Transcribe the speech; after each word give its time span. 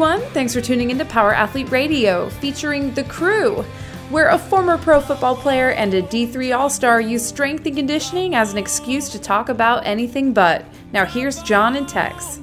everyone. 0.00 0.30
Thanks 0.30 0.54
for 0.54 0.60
tuning 0.60 0.92
into 0.92 1.04
Power 1.04 1.34
Athlete 1.34 1.72
Radio, 1.72 2.28
featuring 2.28 2.94
The 2.94 3.02
Crew, 3.02 3.64
where 4.10 4.28
a 4.28 4.38
former 4.38 4.78
pro 4.78 5.00
football 5.00 5.34
player 5.34 5.72
and 5.72 5.92
a 5.92 6.02
D3 6.02 6.56
All 6.56 6.70
Star 6.70 7.00
use 7.00 7.26
strength 7.26 7.66
and 7.66 7.74
conditioning 7.74 8.36
as 8.36 8.52
an 8.52 8.58
excuse 8.58 9.08
to 9.08 9.18
talk 9.18 9.48
about 9.48 9.84
anything 9.84 10.32
but. 10.32 10.64
Now, 10.92 11.04
here's 11.04 11.42
John 11.42 11.74
and 11.74 11.88
Tex. 11.88 12.38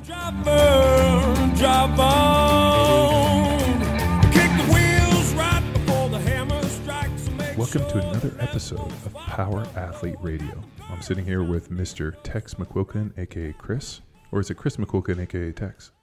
Welcome 7.55 7.87
to 7.87 8.05
another 8.05 8.35
episode 8.41 8.91
of 9.05 9.13
Power 9.13 9.65
Athlete 9.77 10.17
Radio. 10.19 10.61
I'm 10.89 11.01
sitting 11.01 11.23
here 11.23 11.41
with 11.41 11.71
Mr. 11.71 12.17
Tex 12.21 12.55
McQuilkin, 12.55 13.17
aka 13.17 13.53
Chris, 13.53 14.01
or 14.33 14.41
is 14.41 14.49
it 14.49 14.55
Chris 14.55 14.75
McQuilkin, 14.75 15.21
aka 15.21 15.53
Tex? 15.53 15.93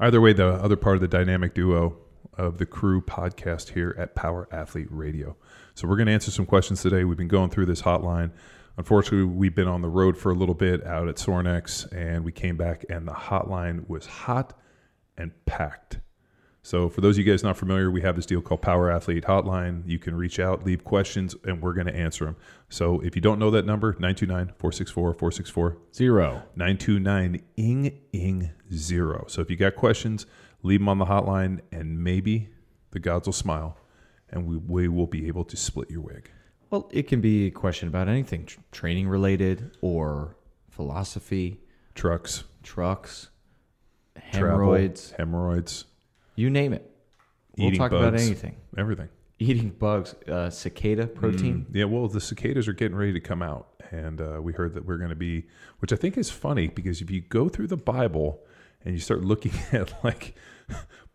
Either 0.00 0.20
way, 0.20 0.32
the 0.32 0.46
other 0.46 0.76
part 0.76 0.96
of 0.96 1.00
the 1.00 1.08
dynamic 1.08 1.54
duo 1.54 1.96
of 2.36 2.58
the 2.58 2.66
crew 2.66 3.00
podcast 3.00 3.70
here 3.70 3.94
at 3.98 4.14
Power 4.14 4.48
Athlete 4.50 4.88
Radio. 4.90 5.36
So 5.74 5.86
we're 5.86 5.96
going 5.96 6.06
to 6.06 6.12
answer 6.12 6.30
some 6.30 6.46
questions 6.46 6.82
today. 6.82 7.04
We've 7.04 7.16
been 7.16 7.28
going 7.28 7.50
through 7.50 7.66
this 7.66 7.82
hotline. 7.82 8.32
Unfortunately, 8.76 9.24
we've 9.24 9.54
been 9.54 9.68
on 9.68 9.82
the 9.82 9.88
road 9.88 10.16
for 10.16 10.30
a 10.30 10.34
little 10.34 10.54
bit 10.54 10.84
out 10.86 11.08
at 11.08 11.16
Sorinex, 11.16 11.92
and 11.92 12.24
we 12.24 12.32
came 12.32 12.56
back, 12.56 12.84
and 12.88 13.06
the 13.06 13.12
hotline 13.12 13.88
was 13.88 14.06
hot 14.06 14.58
and 15.16 15.32
packed. 15.44 15.98
So, 16.64 16.88
for 16.88 17.00
those 17.00 17.18
of 17.18 17.26
you 17.26 17.32
guys 17.32 17.42
not 17.42 17.56
familiar, 17.56 17.90
we 17.90 18.02
have 18.02 18.14
this 18.14 18.26
deal 18.26 18.40
called 18.40 18.62
Power 18.62 18.90
Athlete 18.90 19.24
Hotline. 19.24 19.82
You 19.84 19.98
can 19.98 20.14
reach 20.14 20.38
out, 20.38 20.64
leave 20.64 20.84
questions, 20.84 21.34
and 21.44 21.60
we're 21.60 21.72
going 21.72 21.88
to 21.88 21.94
answer 21.94 22.24
them. 22.24 22.36
So, 22.68 23.00
if 23.00 23.16
you 23.16 23.22
don't 23.22 23.40
know 23.40 23.50
that 23.50 23.66
number, 23.66 23.92
929 23.94 24.54
464 24.58 25.14
464 25.14 25.78
Zero. 25.92 26.42
929 26.54 27.42
ing 27.56 28.00
ing 28.12 28.50
zero. 28.72 29.24
So, 29.26 29.42
if 29.42 29.50
you 29.50 29.56
got 29.56 29.74
questions, 29.74 30.26
leave 30.62 30.78
them 30.78 30.88
on 30.88 30.98
the 30.98 31.06
hotline, 31.06 31.60
and 31.72 31.98
maybe 31.98 32.50
the 32.92 33.00
gods 33.00 33.26
will 33.26 33.32
smile 33.32 33.76
and 34.32 34.46
we, 34.46 34.56
we 34.56 34.88
will 34.88 35.06
be 35.06 35.28
able 35.28 35.44
to 35.44 35.56
split 35.56 35.90
your 35.90 36.00
wig. 36.00 36.30
Well, 36.70 36.88
it 36.92 37.06
can 37.06 37.20
be 37.20 37.46
a 37.46 37.50
question 37.50 37.86
about 37.88 38.08
anything 38.08 38.46
tr- 38.46 38.60
training 38.72 39.08
related 39.08 39.76
or 39.82 40.36
philosophy, 40.70 41.60
Trucks, 41.94 42.44
trucks, 42.62 43.28
travel, 44.32 44.48
hemorrhoids, 44.48 45.10
hemorrhoids, 45.18 45.84
you 46.42 46.50
name 46.50 46.72
it. 46.72 46.90
We'll 47.56 47.68
Eating 47.68 47.78
talk 47.78 47.92
about 47.92 48.12
bugs. 48.12 48.26
anything. 48.26 48.56
everything. 48.76 49.08
Eating 49.38 49.70
bugs, 49.70 50.14
uh, 50.28 50.50
cicada 50.50 51.06
protein. 51.06 51.66
Yeah, 51.72 51.84
well, 51.84 52.08
the 52.08 52.20
cicadas 52.20 52.66
are 52.68 52.72
getting 52.72 52.96
ready 52.96 53.12
to 53.12 53.20
come 53.20 53.42
out, 53.42 53.68
and 53.90 54.20
uh, 54.20 54.40
we 54.42 54.52
heard 54.52 54.74
that 54.74 54.84
we're 54.84 54.98
going 54.98 55.10
to 55.10 55.16
be, 55.16 55.44
which 55.78 55.92
I 55.92 55.96
think 55.96 56.16
is 56.18 56.30
funny 56.30 56.68
because 56.68 57.00
if 57.00 57.10
you 57.10 57.20
go 57.20 57.48
through 57.48 57.68
the 57.68 57.76
Bible 57.76 58.40
and 58.84 58.94
you 58.94 59.00
start 59.00 59.22
looking 59.24 59.52
at 59.72 59.92
like 60.04 60.34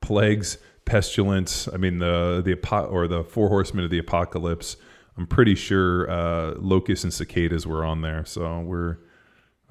plagues, 0.01 0.57
pestilence, 0.85 1.67
I 1.73 1.77
mean 1.77 1.99
the 1.99 2.41
the 2.43 2.55
or 2.87 3.07
the 3.07 3.23
four 3.23 3.49
horsemen 3.49 3.83
of 3.85 3.91
the 3.91 3.99
apocalypse, 3.99 4.77
I'm 5.17 5.27
pretty 5.27 5.55
sure 5.55 6.09
uh, 6.09 6.53
locusts 6.57 7.03
and 7.03 7.13
cicadas 7.13 7.65
were 7.65 7.83
on 7.83 8.01
there. 8.01 8.23
So 8.25 8.59
we're, 8.59 8.97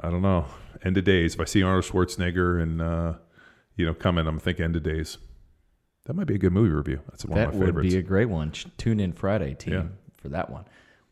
I 0.00 0.10
don't 0.10 0.22
know, 0.22 0.46
end 0.84 0.96
of 0.96 1.04
days. 1.04 1.34
If 1.34 1.40
I 1.40 1.44
see 1.44 1.62
Arnold 1.62 1.84
Schwarzenegger 1.84 2.62
and 2.62 2.82
uh, 2.82 3.14
you 3.76 3.86
know 3.86 3.94
coming, 3.94 4.26
I'm 4.26 4.38
thinking 4.38 4.64
end 4.64 4.76
of 4.76 4.82
days. 4.82 5.18
That 6.06 6.14
might 6.14 6.26
be 6.26 6.36
a 6.36 6.38
good 6.38 6.52
movie 6.52 6.70
review. 6.70 7.00
That's 7.10 7.24
one 7.24 7.36
that 7.38 7.48
of 7.48 7.54
my 7.54 7.66
favorites. 7.66 7.74
That 7.74 7.74
would 7.74 7.90
be 7.90 7.96
a 7.98 8.02
great 8.02 8.26
one. 8.28 8.52
Tune 8.78 9.00
in 9.00 9.12
Friday, 9.12 9.54
team, 9.54 9.74
Yeah. 9.74 9.86
for 10.16 10.28
that 10.28 10.50
one. 10.50 10.64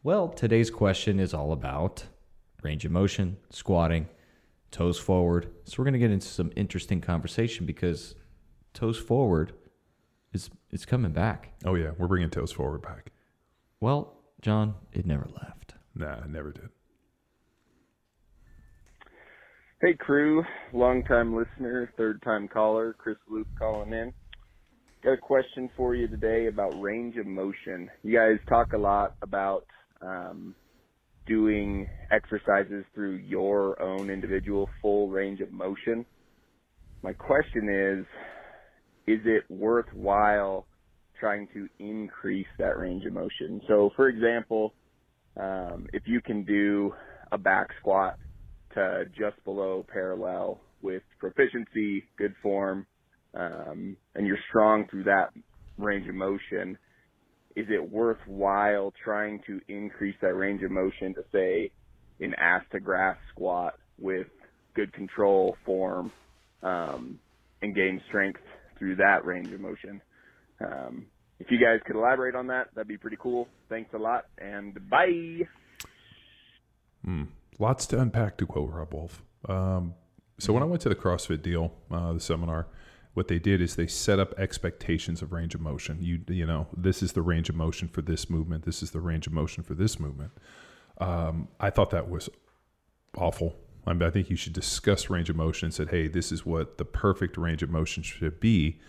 Well, 0.03 0.29
today's 0.29 0.71
question 0.71 1.19
is 1.19 1.35
all 1.35 1.53
about 1.53 2.07
range 2.63 2.85
of 2.85 2.93
motion, 2.93 3.37
squatting, 3.51 4.09
toes 4.71 4.99
forward. 4.99 5.49
So 5.65 5.77
we're 5.79 5.85
going 5.85 5.95
to 5.95 5.99
get 5.99 6.11
into 6.11 6.27
some 6.29 6.53
interesting 6.57 7.01
conversation 7.01 7.67
because 7.67 8.15
toes 8.73 8.99
forward 8.99 9.53
is 10.33 10.51
is 10.71 10.85
coming 10.87 11.13
back. 11.13 11.53
oh 11.65 11.75
yeah, 11.75 11.93
we're 11.99 12.09
bringing 12.09 12.31
toes 12.31 12.53
forward 12.53 12.83
back. 12.83 13.11
Well, 13.81 14.17
John, 14.43 14.75
it 14.93 15.07
never 15.07 15.27
left. 15.43 15.75
Nah, 15.95 16.19
it 16.19 16.29
never 16.31 16.51
did. 16.53 16.69
Hey 19.81 19.95
crew, 19.95 20.45
long 20.73 21.05
time 21.05 21.35
listener, 21.37 21.93
third 21.97 22.23
time 22.23 22.49
caller, 22.49 22.95
Chris 22.99 23.17
Luke 23.29 23.47
calling 23.59 23.93
in. 23.93 24.13
Got 25.05 25.13
a 25.13 25.17
question 25.19 25.69
for 25.77 25.95
you 25.95 26.09
today 26.09 26.47
about 26.47 26.81
range 26.81 27.19
of 27.19 27.27
motion. 27.27 27.91
You 28.03 28.17
guys 28.17 28.39
talk 28.49 28.73
a 28.73 28.79
lot 28.79 29.17
about 29.21 29.67
um, 30.01 30.55
doing 31.27 31.87
exercises 32.11 32.87
through 32.95 33.17
your 33.17 33.81
own 33.83 34.09
individual 34.09 34.67
full 34.81 35.11
range 35.11 35.41
of 35.41 35.53
motion. 35.53 36.07
My 37.03 37.13
question 37.13 37.69
is, 37.69 38.07
is 39.07 39.21
it 39.27 39.43
worthwhile 39.51 40.65
trying 41.21 41.49
to 41.53 41.69
increase 41.79 42.47
that 42.59 42.79
range 42.79 43.05
of 43.05 43.13
motion? 43.13 43.61
So 43.69 43.91
for 43.97 44.09
example, 44.09 44.73
um, 45.39 45.87
if 45.93 46.05
you 46.07 46.23
can 46.23 46.45
do 46.45 46.95
a 47.31 47.37
back 47.37 47.69
squat 47.79 48.17
to 48.73 49.05
just 49.09 49.45
below 49.45 49.85
parallel 49.87 50.63
with 50.81 51.03
proficiency, 51.21 52.05
good 52.17 52.35
form, 52.43 52.87
um, 53.35 53.97
and 54.15 54.27
you're 54.27 54.39
strong 54.49 54.87
through 54.89 55.05
that 55.05 55.31
range 55.79 56.09
of 56.09 56.15
motion, 56.15 56.79
is 57.57 57.67
it 57.69 57.91
worthwhile 57.91 58.93
trying 59.03 59.41
to 59.47 59.61
increase 59.69 60.17
that 60.21 60.35
range 60.35 60.63
of 60.63 60.71
motion 60.71 61.15
to 61.15 61.25
say 61.33 61.71
an 62.21 62.35
ass 62.35 62.63
to 62.73 62.81
grass 62.81 63.17
squat 63.33 63.75
with 63.99 64.27
good 64.75 64.93
control, 64.93 65.57
form, 65.65 66.13
um, 66.63 67.19
and 67.63 67.75
gain 67.75 68.01
strength 68.09 68.41
through 68.79 68.97
that 68.97 69.25
range 69.25 69.53
of 69.53 69.61
motion? 69.61 70.01
Um, 70.61 71.07
if 71.39 71.51
you 71.51 71.59
guys 71.59 71.81
could 71.85 71.97
elaborate 71.97 72.35
on 72.35 72.47
that, 72.49 72.69
that'd 72.75 72.89
be 72.89 72.97
pretty 72.97 73.19
cool. 73.21 73.49
Thanks 73.69 73.93
a 73.95 73.99
lot, 73.99 74.27
and 74.39 74.79
bye. 74.89 75.47
Hmm. 77.05 77.25
Lots 77.59 77.87
to 77.87 78.01
unpack 78.01 78.37
to 78.39 78.47
quote 78.47 78.71
Robb 78.71 78.95
Wolf. 78.95 79.23
Um, 79.49 79.95
so 80.39 80.53
when 80.53 80.63
I 80.63 80.67
went 80.67 80.83
to 80.83 80.89
the 80.89 80.95
CrossFit 80.95 81.43
deal, 81.43 81.73
uh, 81.91 82.15
the 82.15 82.21
seminar, 82.21 82.67
what 83.15 83.29
they 83.29 83.39
did 83.39 83.61
is 83.61 83.77
they 83.77 83.87
set 83.87 84.19
up 84.19 84.35
expectations 84.39 85.23
of 85.23 85.33
range 85.33 85.55
of 85.55 85.61
motion. 85.61 85.99
You 86.01 86.21
you 86.29 86.47
know 86.47 86.67
this 86.77 87.03
is 87.03 87.13
the 87.13 87.23
range 87.23 87.49
of 87.49 87.55
motion 87.55 87.89
for 87.89 88.03
this 88.03 88.29
movement. 88.29 88.65
This 88.65 88.83
is 88.83 88.91
the 88.91 89.01
range 89.01 89.27
of 89.27 89.33
motion 89.33 89.63
for 89.63 89.75
this 89.75 89.99
movement. 89.99 90.33
Um, 90.99 91.49
I 91.59 91.71
thought 91.71 91.91
that 91.91 92.09
was 92.09 92.29
awful. 93.17 93.57
I, 93.87 93.93
mean, 93.93 94.03
I 94.03 94.11
think 94.11 94.31
you 94.31 94.37
should 94.37 94.53
discuss 94.53 95.11
range 95.11 95.29
of 95.29 95.37
motion 95.37 95.67
and 95.67 95.75
said, 95.75 95.91
hey, 95.91 96.09
this 96.09 96.33
is 96.33 96.47
what 96.47 96.79
the 96.79 96.85
perfect 96.85 97.37
range 97.37 97.63
of 97.63 97.69
motion 97.69 98.03
should 98.03 98.41
be. 98.41 98.81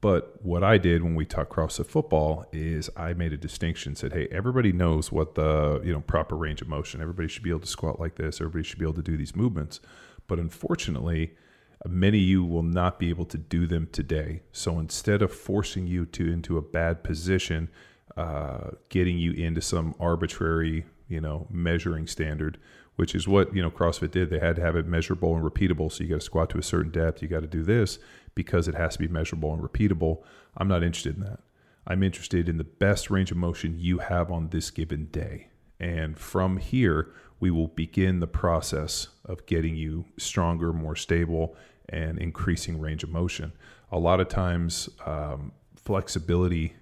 But 0.00 0.44
what 0.44 0.62
I 0.62 0.76
did 0.78 1.02
when 1.02 1.14
we 1.14 1.24
taught 1.24 1.48
CrossFit 1.48 1.86
football 1.86 2.44
is 2.52 2.90
I 2.96 3.14
made 3.14 3.32
a 3.32 3.36
distinction. 3.36 3.96
Said, 3.96 4.12
"Hey, 4.12 4.28
everybody 4.30 4.70
knows 4.70 5.10
what 5.10 5.34
the 5.34 5.80
you 5.82 5.92
know 5.92 6.00
proper 6.00 6.36
range 6.36 6.60
of 6.60 6.68
motion. 6.68 7.00
Everybody 7.00 7.28
should 7.28 7.42
be 7.42 7.50
able 7.50 7.60
to 7.60 7.66
squat 7.66 7.98
like 7.98 8.16
this. 8.16 8.40
Everybody 8.40 8.62
should 8.62 8.78
be 8.78 8.84
able 8.84 8.94
to 8.94 9.02
do 9.02 9.16
these 9.16 9.34
movements. 9.34 9.80
But 10.26 10.38
unfortunately, 10.38 11.34
many 11.88 12.18
of 12.18 12.24
you 12.24 12.44
will 12.44 12.62
not 12.62 12.98
be 12.98 13.08
able 13.10 13.26
to 13.26 13.38
do 13.38 13.66
them 13.66 13.88
today. 13.92 14.42
So 14.52 14.78
instead 14.78 15.22
of 15.22 15.32
forcing 15.32 15.86
you 15.86 16.06
to 16.06 16.32
into 16.32 16.56
a 16.56 16.62
bad 16.62 17.04
position, 17.04 17.68
uh, 18.16 18.70
getting 18.88 19.18
you 19.18 19.32
into 19.32 19.60
some 19.60 19.94
arbitrary 20.00 20.86
you 21.08 21.20
know 21.20 21.46
measuring 21.50 22.06
standard, 22.06 22.58
which 22.96 23.14
is 23.14 23.28
what 23.28 23.54
you 23.54 23.62
know 23.62 23.70
CrossFit 23.70 24.10
did. 24.10 24.30
They 24.30 24.38
had 24.38 24.56
to 24.56 24.62
have 24.62 24.76
it 24.76 24.86
measurable 24.86 25.34
and 25.34 25.44
repeatable. 25.44 25.90
So 25.90 26.04
you 26.04 26.10
got 26.10 26.20
to 26.20 26.26
squat 26.26 26.50
to 26.50 26.58
a 26.58 26.62
certain 26.62 26.90
depth. 26.90 27.22
You 27.22 27.28
got 27.28 27.40
to 27.40 27.46
do 27.46 27.62
this 27.62 27.98
because 28.34 28.68
it 28.68 28.74
has 28.74 28.94
to 28.94 28.98
be 28.98 29.08
measurable 29.08 29.52
and 29.52 29.62
repeatable. 29.62 30.22
I'm 30.56 30.68
not 30.68 30.82
interested 30.82 31.16
in 31.16 31.22
that. 31.22 31.40
I'm 31.86 32.02
interested 32.02 32.48
in 32.48 32.58
the 32.58 32.64
best 32.64 33.10
range 33.10 33.30
of 33.30 33.36
motion 33.36 33.78
you 33.78 33.98
have 33.98 34.30
on 34.30 34.48
this 34.48 34.70
given 34.70 35.06
day. 35.06 35.48
And 35.78 36.18
from 36.18 36.56
here, 36.56 37.12
we 37.38 37.50
will 37.50 37.68
begin 37.68 38.20
the 38.20 38.26
process 38.26 39.08
of 39.24 39.46
getting 39.46 39.76
you 39.76 40.06
stronger, 40.16 40.72
more 40.72 40.96
stable, 40.96 41.54
and 41.88 42.18
increasing 42.18 42.80
range 42.80 43.02
of 43.02 43.10
motion. 43.10 43.52
A 43.92 43.98
lot 43.98 44.20
of 44.20 44.28
times, 44.28 44.88
um, 45.04 45.52
flexibility 45.76 46.74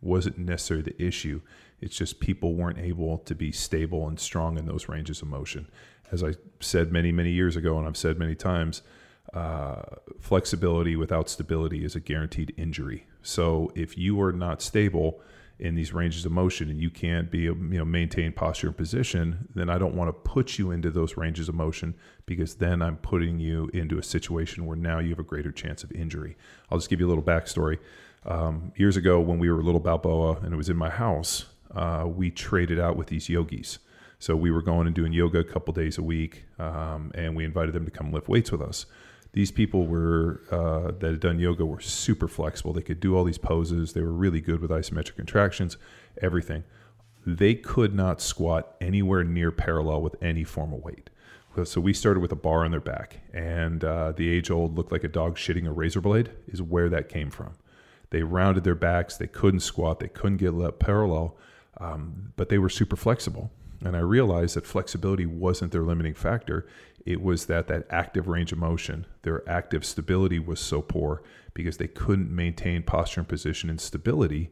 wasn't 0.00 0.38
necessarily 0.38 0.82
the 0.82 1.02
issue. 1.02 1.40
It's 1.80 1.96
just 1.96 2.20
people 2.20 2.54
weren't 2.54 2.78
able 2.78 3.18
to 3.18 3.34
be 3.34 3.52
stable 3.52 4.08
and 4.08 4.18
strong 4.18 4.58
in 4.58 4.66
those 4.66 4.88
ranges 4.88 5.22
of 5.22 5.28
motion. 5.28 5.68
As 6.10 6.24
I 6.24 6.34
said 6.60 6.90
many, 6.90 7.12
many 7.12 7.30
years 7.30 7.56
ago, 7.56 7.78
and 7.78 7.86
I've 7.86 7.96
said 7.96 8.18
many 8.18 8.34
times, 8.34 8.82
uh, 9.34 9.82
flexibility 10.18 10.96
without 10.96 11.28
stability 11.28 11.84
is 11.84 11.94
a 11.94 12.00
guaranteed 12.00 12.54
injury. 12.56 13.06
So 13.22 13.70
if 13.74 13.98
you 13.98 14.20
are 14.22 14.32
not 14.32 14.62
stable 14.62 15.20
in 15.58 15.74
these 15.74 15.92
ranges 15.92 16.24
of 16.24 16.30
motion 16.30 16.70
and 16.70 16.80
you 16.80 16.88
can't 16.88 17.30
be 17.30 17.40
you 17.40 17.54
know 17.54 17.84
maintain 17.84 18.32
posture 18.32 18.68
and 18.68 18.76
position, 18.76 19.48
then 19.54 19.68
I 19.68 19.78
don't 19.78 19.94
want 19.94 20.08
to 20.08 20.12
put 20.12 20.58
you 20.58 20.70
into 20.70 20.90
those 20.90 21.16
ranges 21.16 21.48
of 21.48 21.54
motion 21.54 21.94
because 22.26 22.56
then 22.56 22.80
I'm 22.80 22.96
putting 22.96 23.40
you 23.40 23.68
into 23.72 23.98
a 23.98 24.02
situation 24.02 24.66
where 24.66 24.76
now 24.76 24.98
you 25.00 25.10
have 25.10 25.18
a 25.18 25.24
greater 25.24 25.50
chance 25.50 25.82
of 25.82 25.90
injury. 25.92 26.36
I'll 26.70 26.78
just 26.78 26.90
give 26.90 27.00
you 27.00 27.06
a 27.06 27.10
little 27.10 27.24
backstory. 27.24 27.78
Um, 28.24 28.72
years 28.76 28.96
ago, 28.96 29.20
when 29.20 29.38
we 29.38 29.50
were 29.50 29.60
a 29.60 29.62
little 29.62 29.80
Balboa 29.80 30.38
and 30.42 30.52
it 30.52 30.56
was 30.56 30.68
in 30.68 30.76
my 30.76 30.90
house, 30.90 31.46
uh, 31.74 32.04
we 32.06 32.30
traded 32.30 32.78
out 32.78 32.96
with 32.96 33.08
these 33.08 33.28
yogis. 33.28 33.78
So 34.20 34.34
we 34.34 34.50
were 34.50 34.62
going 34.62 34.86
and 34.86 34.96
doing 34.96 35.12
yoga 35.12 35.38
a 35.38 35.44
couple 35.44 35.72
days 35.72 35.96
a 35.96 36.02
week, 36.02 36.44
um, 36.58 37.12
and 37.14 37.36
we 37.36 37.44
invited 37.44 37.72
them 37.72 37.84
to 37.84 37.90
come 37.90 38.12
lift 38.12 38.28
weights 38.28 38.50
with 38.50 38.60
us. 38.60 38.86
These 39.38 39.52
people 39.52 39.86
were 39.86 40.42
uh, 40.50 40.90
that 40.98 41.12
had 41.12 41.20
done 41.20 41.38
yoga 41.38 41.64
were 41.64 41.78
super 41.78 42.26
flexible. 42.26 42.72
They 42.72 42.82
could 42.82 42.98
do 42.98 43.16
all 43.16 43.22
these 43.22 43.38
poses. 43.38 43.92
They 43.92 44.00
were 44.00 44.10
really 44.10 44.40
good 44.40 44.60
with 44.60 44.72
isometric 44.72 45.14
contractions, 45.14 45.76
everything. 46.20 46.64
They 47.24 47.54
could 47.54 47.94
not 47.94 48.20
squat 48.20 48.74
anywhere 48.80 49.22
near 49.22 49.52
parallel 49.52 50.02
with 50.02 50.20
any 50.20 50.42
form 50.42 50.72
of 50.72 50.82
weight. 50.82 51.08
So 51.62 51.80
we 51.80 51.92
started 51.92 52.18
with 52.18 52.32
a 52.32 52.36
bar 52.36 52.64
on 52.64 52.72
their 52.72 52.80
back, 52.80 53.20
and 53.32 53.84
uh, 53.84 54.10
the 54.10 54.28
age 54.28 54.50
old 54.50 54.76
looked 54.76 54.90
like 54.90 55.04
a 55.04 55.08
dog 55.08 55.36
shitting 55.36 55.68
a 55.68 55.72
razor 55.72 56.00
blade 56.00 56.30
is 56.48 56.60
where 56.60 56.88
that 56.88 57.08
came 57.08 57.30
from. 57.30 57.52
They 58.10 58.24
rounded 58.24 58.64
their 58.64 58.74
backs. 58.74 59.18
They 59.18 59.28
couldn't 59.28 59.60
squat. 59.60 60.00
They 60.00 60.08
couldn't 60.08 60.38
get 60.38 60.52
up 60.52 60.80
parallel, 60.80 61.36
um, 61.76 62.32
but 62.34 62.48
they 62.48 62.58
were 62.58 62.68
super 62.68 62.96
flexible. 62.96 63.52
And 63.84 63.96
I 63.96 64.00
realized 64.00 64.56
that 64.56 64.66
flexibility 64.66 65.26
wasn't 65.26 65.72
their 65.72 65.82
limiting 65.82 66.14
factor. 66.14 66.66
It 67.06 67.22
was 67.22 67.46
that 67.46 67.68
that 67.68 67.86
active 67.90 68.28
range 68.28 68.52
of 68.52 68.58
motion, 68.58 69.06
their 69.22 69.48
active 69.48 69.84
stability 69.84 70.38
was 70.38 70.60
so 70.60 70.82
poor 70.82 71.22
because 71.54 71.76
they 71.76 71.88
couldn't 71.88 72.34
maintain 72.34 72.82
posture 72.82 73.20
and 73.20 73.28
position 73.28 73.70
and 73.70 73.80
stability 73.80 74.50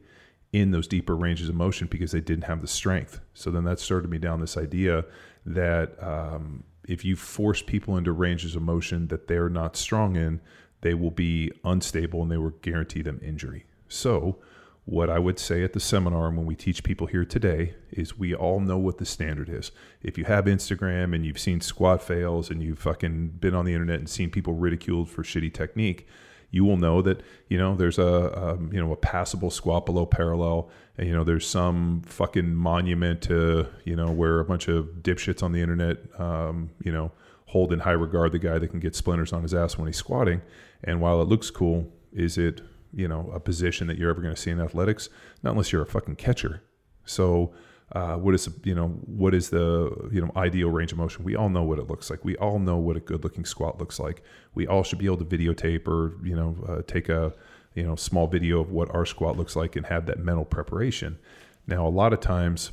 in 0.52 0.70
those 0.70 0.87
deeper 0.87 1.17
ranges 1.17 1.49
of 1.49 1.55
motion 1.55 1.87
because 1.88 2.12
they 2.12 2.20
didn't 2.20 2.44
have 2.44 2.61
the 2.61 2.69
strength. 2.69 3.20
So 3.34 3.50
then 3.50 3.64
that 3.64 3.81
started 3.81 4.11
me 4.11 4.19
down 4.19 4.40
this 4.40 4.56
idea 4.56 5.05
that 5.44 6.02
um, 6.02 6.64
if 6.87 7.05
you 7.05 7.17
force 7.17 7.62
people 7.62 7.96
into 7.96 8.12
ranges 8.12 8.56
of 8.56 8.62
motion 8.62 9.08
that 9.08 9.29
they're 9.29 9.49
not 9.49 9.76
strong 9.76 10.17
in, 10.17 10.40
they 10.81 10.94
will 10.94 11.11
be 11.11 11.50
unstable 11.64 12.22
and 12.22 12.31
they 12.31 12.37
will 12.37 12.50
guarantee 12.62 13.02
them 13.02 13.20
injury. 13.22 13.67
So, 13.88 14.38
what 14.86 15.10
I 15.10 15.18
would 15.18 15.38
say 15.40 15.64
at 15.64 15.72
the 15.72 15.80
seminar 15.80 16.28
and 16.28 16.36
when 16.36 16.46
we 16.46 16.54
teach 16.54 16.84
people 16.84 17.08
here 17.08 17.24
today 17.24 17.74
is 17.90 18.16
we 18.16 18.32
all 18.32 18.60
know 18.60 18.78
what 18.78 18.98
the 18.98 19.04
standard 19.04 19.48
is. 19.48 19.72
If 20.00 20.16
you 20.16 20.24
have 20.24 20.44
Instagram 20.44 21.12
and 21.12 21.26
you've 21.26 21.40
seen 21.40 21.60
squat 21.60 22.00
fails 22.00 22.50
and 22.50 22.62
you've 22.62 22.78
fucking 22.78 23.30
been 23.40 23.54
on 23.54 23.64
the 23.64 23.72
internet 23.72 23.98
and 23.98 24.08
seen 24.08 24.30
people 24.30 24.54
ridiculed 24.54 25.10
for 25.10 25.24
shitty 25.24 25.52
technique, 25.52 26.06
you 26.52 26.64
will 26.64 26.76
know 26.76 27.02
that 27.02 27.22
you 27.48 27.58
know 27.58 27.74
there's 27.74 27.98
a, 27.98 28.02
a 28.02 28.52
um, 28.52 28.70
you 28.72 28.80
know 28.80 28.92
a 28.92 28.96
passable 28.96 29.50
squat 29.50 29.84
below 29.84 30.06
parallel 30.06 30.70
and 30.96 31.08
you 31.08 31.12
know 31.12 31.24
there's 31.24 31.46
some 31.46 32.02
fucking 32.06 32.54
monument 32.54 33.20
to 33.22 33.66
you 33.84 33.96
know 33.96 34.10
where 34.12 34.38
a 34.38 34.44
bunch 34.44 34.68
of 34.68 34.86
dipshits 35.02 35.42
on 35.42 35.50
the 35.50 35.60
internet 35.60 35.98
um, 36.20 36.70
you 36.84 36.92
know 36.92 37.10
hold 37.46 37.72
in 37.72 37.80
high 37.80 37.90
regard 37.90 38.30
the 38.30 38.38
guy 38.38 38.58
that 38.58 38.68
can 38.68 38.78
get 38.78 38.94
splinters 38.94 39.32
on 39.32 39.42
his 39.42 39.52
ass 39.52 39.76
when 39.76 39.88
he's 39.88 39.96
squatting 39.96 40.40
and 40.84 41.00
while 41.00 41.20
it 41.20 41.28
looks 41.28 41.50
cool 41.50 41.92
is 42.12 42.38
it 42.38 42.60
you 42.92 43.08
know 43.08 43.30
a 43.34 43.40
position 43.40 43.86
that 43.86 43.98
you're 43.98 44.10
ever 44.10 44.20
going 44.20 44.34
to 44.34 44.40
see 44.40 44.50
in 44.50 44.60
athletics 44.60 45.08
not 45.42 45.52
unless 45.52 45.72
you're 45.72 45.82
a 45.82 45.86
fucking 45.86 46.16
catcher. 46.16 46.62
So 47.04 47.54
uh, 47.92 48.16
what 48.16 48.34
is 48.34 48.48
you 48.64 48.74
know 48.74 48.88
what 49.06 49.34
is 49.34 49.50
the 49.50 50.08
you 50.12 50.20
know 50.20 50.30
ideal 50.36 50.70
range 50.70 50.92
of 50.92 50.98
motion? 50.98 51.24
We 51.24 51.36
all 51.36 51.48
know 51.48 51.62
what 51.62 51.78
it 51.78 51.88
looks 51.88 52.10
like. 52.10 52.24
We 52.24 52.36
all 52.36 52.58
know 52.58 52.76
what 52.76 52.96
a 52.96 53.00
good 53.00 53.22
looking 53.22 53.44
squat 53.44 53.78
looks 53.78 54.00
like. 54.00 54.22
We 54.54 54.66
all 54.66 54.82
should 54.82 54.98
be 54.98 55.06
able 55.06 55.18
to 55.18 55.24
videotape 55.24 55.86
or 55.86 56.16
you 56.24 56.34
know 56.34 56.56
uh, 56.68 56.82
take 56.86 57.08
a 57.08 57.32
you 57.74 57.84
know 57.84 57.94
small 57.94 58.26
video 58.26 58.60
of 58.60 58.70
what 58.70 58.92
our 58.94 59.06
squat 59.06 59.36
looks 59.36 59.54
like 59.54 59.76
and 59.76 59.86
have 59.86 60.06
that 60.06 60.18
mental 60.18 60.44
preparation. 60.44 61.18
Now 61.66 61.86
a 61.86 61.90
lot 61.90 62.12
of 62.12 62.20
times 62.20 62.72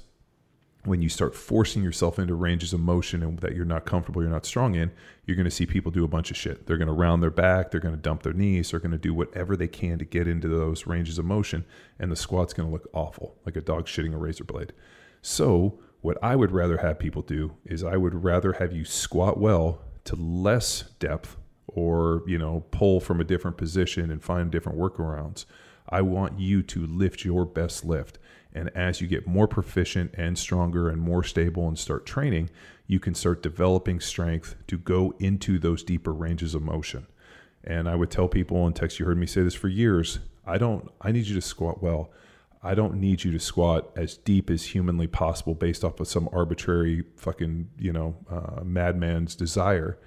when 0.86 1.02
you 1.02 1.10
start 1.10 1.34
forcing 1.36 1.82
yourself 1.82 2.20
into 2.20 2.36
ranges 2.36 2.74
of 2.74 2.80
motion 2.80 3.24
and 3.24 3.40
that 3.40 3.56
you're 3.56 3.66
not 3.66 3.86
comfortable, 3.86 4.22
you're 4.22 4.32
not 4.32 4.46
strong 4.46 4.76
in, 4.76 4.92
you're 5.26 5.38
going 5.38 5.46
to 5.46 5.52
see 5.52 5.66
people 5.66 5.92
do 5.92 6.04
a 6.04 6.10
bunch 6.10 6.30
of 6.30 6.38
shit. 6.38 6.68
They're 6.68 6.78
going 6.78 6.88
to 6.88 6.94
round 6.94 7.24
their 7.24 7.32
back, 7.32 7.72
they're 7.72 7.80
going 7.80 7.96
to 7.96 8.02
dump 8.02 8.24
their 8.24 8.34
knees, 8.34 8.72
they're 8.72 8.80
going 8.80 8.92
to 8.92 8.98
do 8.98 9.14
whatever 9.14 9.56
they 9.56 9.68
can 9.68 9.98
to 10.00 10.06
get 10.06 10.28
into 10.28 10.48
those 10.48 10.86
ranges 10.86 11.18
of 11.18 11.26
motion, 11.26 11.66
and 12.00 12.12
the 12.12 12.16
squat's 12.16 12.54
going 12.54 12.68
to 12.68 12.74
look 12.74 12.90
awful, 12.94 13.38
like 13.46 13.56
a 13.56 13.62
dog 13.62 13.86
shitting 13.86 14.14
a 14.14 14.18
razor 14.18 14.44
blade. 14.44 14.74
So, 15.22 15.80
what 16.02 16.18
I 16.22 16.36
would 16.36 16.52
rather 16.52 16.78
have 16.78 17.00
people 17.00 17.22
do 17.22 17.56
is 17.64 17.82
I 17.82 17.96
would 17.96 18.26
rather 18.26 18.54
have 18.54 18.74
you 18.74 18.84
squat 18.84 19.40
well 19.40 19.82
to 20.04 20.18
less 20.18 20.84
depth 21.00 21.38
or, 21.68 22.24
you 22.28 22.38
know, 22.38 22.66
pull 22.72 23.00
from 23.00 23.22
a 23.22 23.24
different 23.24 23.56
position 23.56 24.12
and 24.12 24.22
find 24.22 24.52
different 24.52 24.78
workarounds. 24.78 25.46
I 25.88 26.02
want 26.02 26.40
you 26.40 26.62
to 26.64 26.86
lift 26.86 27.24
your 27.24 27.46
best 27.46 27.86
lift. 27.86 28.20
And 28.54 28.70
as 28.76 29.02
you 29.02 29.08
get 29.08 29.26
more 29.26 29.48
proficient 29.48 30.14
and 30.16 30.38
stronger 30.38 30.90
and 30.90 31.02
more 31.02 31.24
stable 31.24 31.68
and 31.68 31.78
start 31.78 32.06
training, 32.06 32.50
you 32.86 33.00
can 33.00 33.16
start 33.16 33.42
developing 33.42 34.00
strength 34.00 34.56
to 34.68 34.78
go 34.78 35.14
into 35.20 35.58
those 35.58 35.84
deeper 35.84 36.14
ranges 36.14 36.54
of 36.54 36.62
motion. 36.62 37.08
And 37.64 37.90
I 37.90 37.96
would 37.96 38.12
tell 38.12 38.28
people 38.28 38.68
in 38.68 38.74
text, 38.74 39.00
you 39.00 39.06
heard 39.06 39.18
me 39.18 39.26
say 39.26 39.42
this 39.42 39.56
for 39.56 39.70
years. 39.70 40.20
I 40.46 40.58
don't, 40.58 40.92
I 41.02 41.12
need 41.12 41.28
you 41.28 41.36
to 41.36 41.42
squat 41.42 41.82
well. 41.82 42.12
I 42.62 42.76
don't 42.76 42.96
need 42.96 43.24
you 43.24 43.32
to 43.32 43.40
squat 43.40 43.92
as 43.96 44.18
deep 44.18 44.50
as 44.50 44.64
humanly 44.64 45.08
possible 45.08 45.56
based 45.56 45.84
off 45.84 46.00
of 46.00 46.08
some 46.08 46.30
arbitrary 46.32 47.04
fucking, 47.18 47.70
you 47.78 47.92
know, 47.92 48.16
uh, 48.30 48.64
madman's 48.64 49.36
desire. 49.36 49.98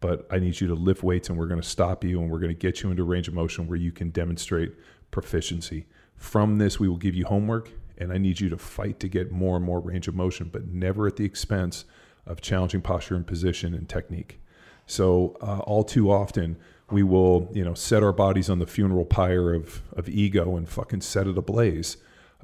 But 0.00 0.26
I 0.30 0.38
need 0.38 0.60
you 0.60 0.66
to 0.68 0.74
lift 0.74 1.02
weights 1.02 1.28
and 1.28 1.38
we're 1.38 1.46
going 1.46 1.60
to 1.60 1.68
stop 1.68 2.02
you 2.02 2.20
and 2.20 2.30
we're 2.30 2.40
going 2.40 2.50
to 2.50 2.58
get 2.58 2.82
you 2.82 2.90
into 2.90 3.04
range 3.04 3.28
of 3.28 3.34
motion 3.34 3.68
where 3.68 3.78
you 3.78 3.92
can 3.92 4.10
demonstrate 4.10 4.72
proficiency. 5.10 5.86
From 6.16 6.58
this, 6.58 6.80
we 6.80 6.88
will 6.88 6.96
give 6.96 7.14
you 7.14 7.24
homework 7.24 7.70
and 7.98 8.12
I 8.12 8.18
need 8.18 8.40
you 8.40 8.48
to 8.50 8.58
fight 8.58 9.00
to 9.00 9.08
get 9.08 9.30
more 9.30 9.56
and 9.56 9.64
more 9.64 9.80
range 9.80 10.08
of 10.08 10.14
motion, 10.14 10.50
but 10.52 10.66
never 10.66 11.06
at 11.06 11.16
the 11.16 11.24
expense 11.24 11.84
of 12.26 12.40
challenging 12.40 12.80
posture 12.80 13.16
and 13.16 13.26
position 13.26 13.74
and 13.74 13.88
technique. 13.88 14.40
So 14.86 15.36
uh, 15.40 15.60
all 15.60 15.84
too 15.84 16.10
often 16.10 16.56
we 16.90 17.02
will, 17.02 17.50
you 17.52 17.64
know, 17.64 17.74
set 17.74 18.02
our 18.02 18.12
bodies 18.12 18.50
on 18.50 18.58
the 18.58 18.66
funeral 18.66 19.04
pyre 19.04 19.54
of 19.54 19.82
of 19.96 20.08
ego 20.08 20.56
and 20.56 20.68
fucking 20.68 21.00
set 21.00 21.26
it 21.26 21.38
ablaze. 21.38 21.96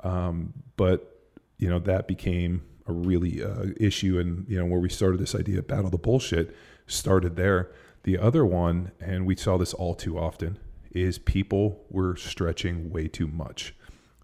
Um, 0.02 0.54
but 0.76 1.20
you 1.58 1.68
know 1.68 1.78
that 1.80 2.08
became 2.08 2.62
a 2.86 2.92
really 2.92 3.42
uh, 3.42 3.66
issue, 3.78 4.18
and 4.18 4.48
you 4.48 4.58
know 4.58 4.64
where 4.64 4.80
we 4.80 4.88
started 4.88 5.20
this 5.20 5.34
idea, 5.34 5.58
of 5.58 5.66
battle 5.66 5.90
the 5.90 5.98
bullshit, 5.98 6.56
started 6.86 7.36
there. 7.36 7.70
The 8.04 8.16
other 8.16 8.44
one, 8.46 8.92
and 9.00 9.26
we 9.26 9.36
saw 9.36 9.58
this 9.58 9.74
all 9.74 9.94
too 9.94 10.18
often, 10.18 10.58
is 10.92 11.18
people 11.18 11.84
were 11.90 12.16
stretching 12.16 12.90
way 12.90 13.08
too 13.08 13.26
much. 13.26 13.74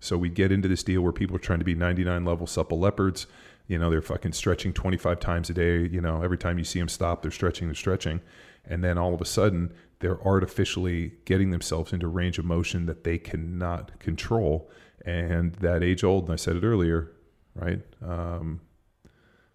So 0.04 0.18
we 0.18 0.28
get 0.28 0.52
into 0.52 0.68
this 0.68 0.82
deal 0.82 1.00
where 1.00 1.12
people 1.12 1.34
are 1.34 1.40
trying 1.40 1.60
to 1.60 1.64
be 1.64 1.74
99 1.74 2.26
level 2.26 2.46
supple 2.46 2.78
leopards. 2.78 3.26
You 3.66 3.78
know, 3.78 3.88
they're 3.88 4.02
fucking 4.02 4.32
stretching 4.32 4.74
25 4.74 5.18
times 5.18 5.48
a 5.48 5.54
day. 5.54 5.78
You 5.78 6.02
know, 6.02 6.22
every 6.22 6.36
time 6.36 6.58
you 6.58 6.64
see 6.64 6.78
them 6.78 6.90
stop, 6.90 7.22
they're 7.22 7.30
stretching, 7.30 7.68
they're 7.68 7.74
stretching. 7.74 8.20
And 8.66 8.84
then 8.84 8.98
all 8.98 9.14
of 9.14 9.22
a 9.22 9.24
sudden, 9.24 9.72
they're 10.00 10.22
artificially 10.22 11.14
getting 11.24 11.52
themselves 11.52 11.94
into 11.94 12.06
range 12.06 12.38
of 12.38 12.44
motion 12.44 12.84
that 12.84 13.04
they 13.04 13.16
cannot 13.16 13.98
control. 13.98 14.70
And 15.06 15.54
that 15.54 15.82
age 15.82 16.04
old, 16.04 16.24
and 16.24 16.34
I 16.34 16.36
said 16.36 16.56
it 16.56 16.64
earlier, 16.64 17.10
right? 17.54 17.80
Um, 18.06 18.60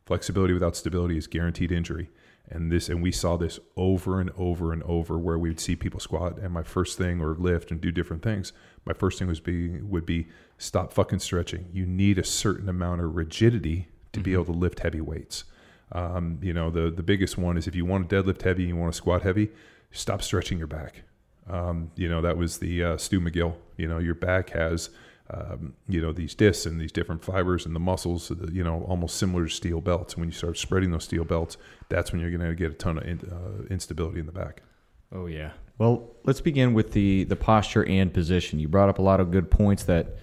flexibility 0.07 0.54
without 0.54 0.75
stability 0.75 1.16
is 1.16 1.28
guaranteed 1.28 1.72
injury 1.72 2.10
and 2.50 2.72
this 2.72 2.89
and 2.89 3.01
we 3.01 3.12
saw 3.12 3.38
this 3.38 3.60
over 3.75 4.20
and 4.20 4.32
over 4.38 4.74
and 4.74 4.84
over 4.84 5.18
where 5.18 5.38
we 5.38 5.50
would 5.50 5.60
see 5.60 5.75
people 5.75 6.00
squat 6.00 6.38
and 6.39 6.51
my 6.51 6.63
first 6.63 6.98
thing 6.98 7.22
or 7.22 7.36
lift 7.36 7.72
and 7.72 7.79
do 7.79 7.91
different 7.91 8.24
things 8.24 8.53
my 8.86 8.94
first 8.94 9.20
thing 9.20 9.27
was 9.27 9.39
be 9.39 9.82
would 9.82 10.06
be 10.06 10.27
stop 10.58 10.94
fucking 10.94 11.20
stretching. 11.20 11.70
You 11.72 11.86
need 11.86 12.18
a 12.18 12.24
certain 12.24 12.70
amount 12.70 13.01
of 13.01 13.15
rigidity 13.15 13.88
to 14.13 14.20
mm-hmm. 14.20 14.24
be 14.24 14.34
able 14.34 14.46
to 14.46 14.51
lift 14.51 14.79
heavy 14.79 15.01
weights. 15.01 15.44
Um, 15.91 16.39
you 16.41 16.53
know 16.53 16.70
the 16.70 16.91
the 16.91 17.03
biggest 17.03 17.38
one 17.38 17.58
is 17.58 17.68
if 17.68 17.75
you 17.75 17.86
want 17.86 18.10
to 18.10 18.24
deadlift 18.24 18.41
heavy 18.41 18.63
and 18.63 18.70
you 18.70 18.75
want 18.75 18.94
to 18.94 18.98
squat 18.98 19.22
heavy 19.22 19.50
stop 19.91 20.22
stretching 20.22 20.58
your 20.58 20.68
back. 20.68 21.03
Um, 21.48 21.91
you 21.96 22.10
know 22.10 22.22
that 22.22 22.38
was 22.38 22.60
the 22.60 22.84
uh, 22.84 22.98
stu 22.98 23.20
mcgill 23.20 23.56
you 23.77 23.88
know 23.88 23.98
your 23.98 24.13
back 24.13 24.51
has 24.51 24.91
um, 25.31 25.74
you 25.88 26.01
know 26.01 26.12
these 26.12 26.33
discs 26.33 26.65
and 26.65 26.79
these 26.79 26.91
different 26.91 27.24
fibers 27.24 27.65
and 27.65 27.75
the 27.75 27.79
muscles 27.79 28.31
you 28.51 28.63
know 28.63 28.83
almost 28.88 29.17
similar 29.17 29.45
to 29.45 29.50
steel 29.50 29.81
belts. 29.81 30.13
And 30.13 30.21
when 30.21 30.29
you 30.29 30.36
start 30.36 30.57
spreading 30.57 30.91
those 30.91 31.03
steel 31.03 31.24
belts 31.24 31.57
that's 31.89 32.12
when 32.12 32.21
you're 32.21 32.31
going 32.31 32.48
to 32.48 32.55
get 32.55 32.71
a 32.71 32.75
ton 32.75 32.98
of 32.98 33.03
in, 33.05 33.19
uh, 33.19 33.65
instability 33.71 34.19
in 34.19 34.25
the 34.25 34.31
back. 34.31 34.63
Oh 35.12 35.27
yeah. 35.27 35.51
Well 35.77 36.15
let's 36.24 36.41
begin 36.41 36.74
with 36.74 36.91
the 36.93 37.25
the 37.25 37.36
posture 37.36 37.86
and 37.86 38.13
position. 38.13 38.59
You 38.59 38.67
brought 38.67 38.89
up 38.89 39.00
a 39.00 39.03
lot 39.03 39.19
of 39.19 39.31
good 39.31 39.51
points 39.51 39.83
that 39.83 40.17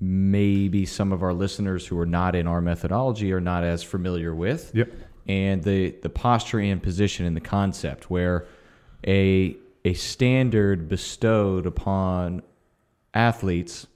maybe 0.00 0.86
some 0.86 1.12
of 1.12 1.22
our 1.22 1.34
listeners 1.34 1.86
who 1.86 1.98
are 1.98 2.06
not 2.06 2.34
in 2.34 2.46
our 2.46 2.60
methodology 2.60 3.32
are 3.32 3.40
not 3.40 3.64
as 3.64 3.82
familiar 3.82 4.34
with. 4.34 4.70
Yep. 4.74 4.92
And 5.26 5.62
the 5.62 5.90
the 6.02 6.08
posture 6.08 6.60
and 6.60 6.82
position 6.82 7.26
in 7.26 7.34
the 7.34 7.40
concept 7.40 8.10
where 8.10 8.46
a 9.06 9.56
a 9.84 9.94
standard 9.94 10.88
bestowed 10.88 11.66
upon 11.66 12.42
athletes 13.14 13.86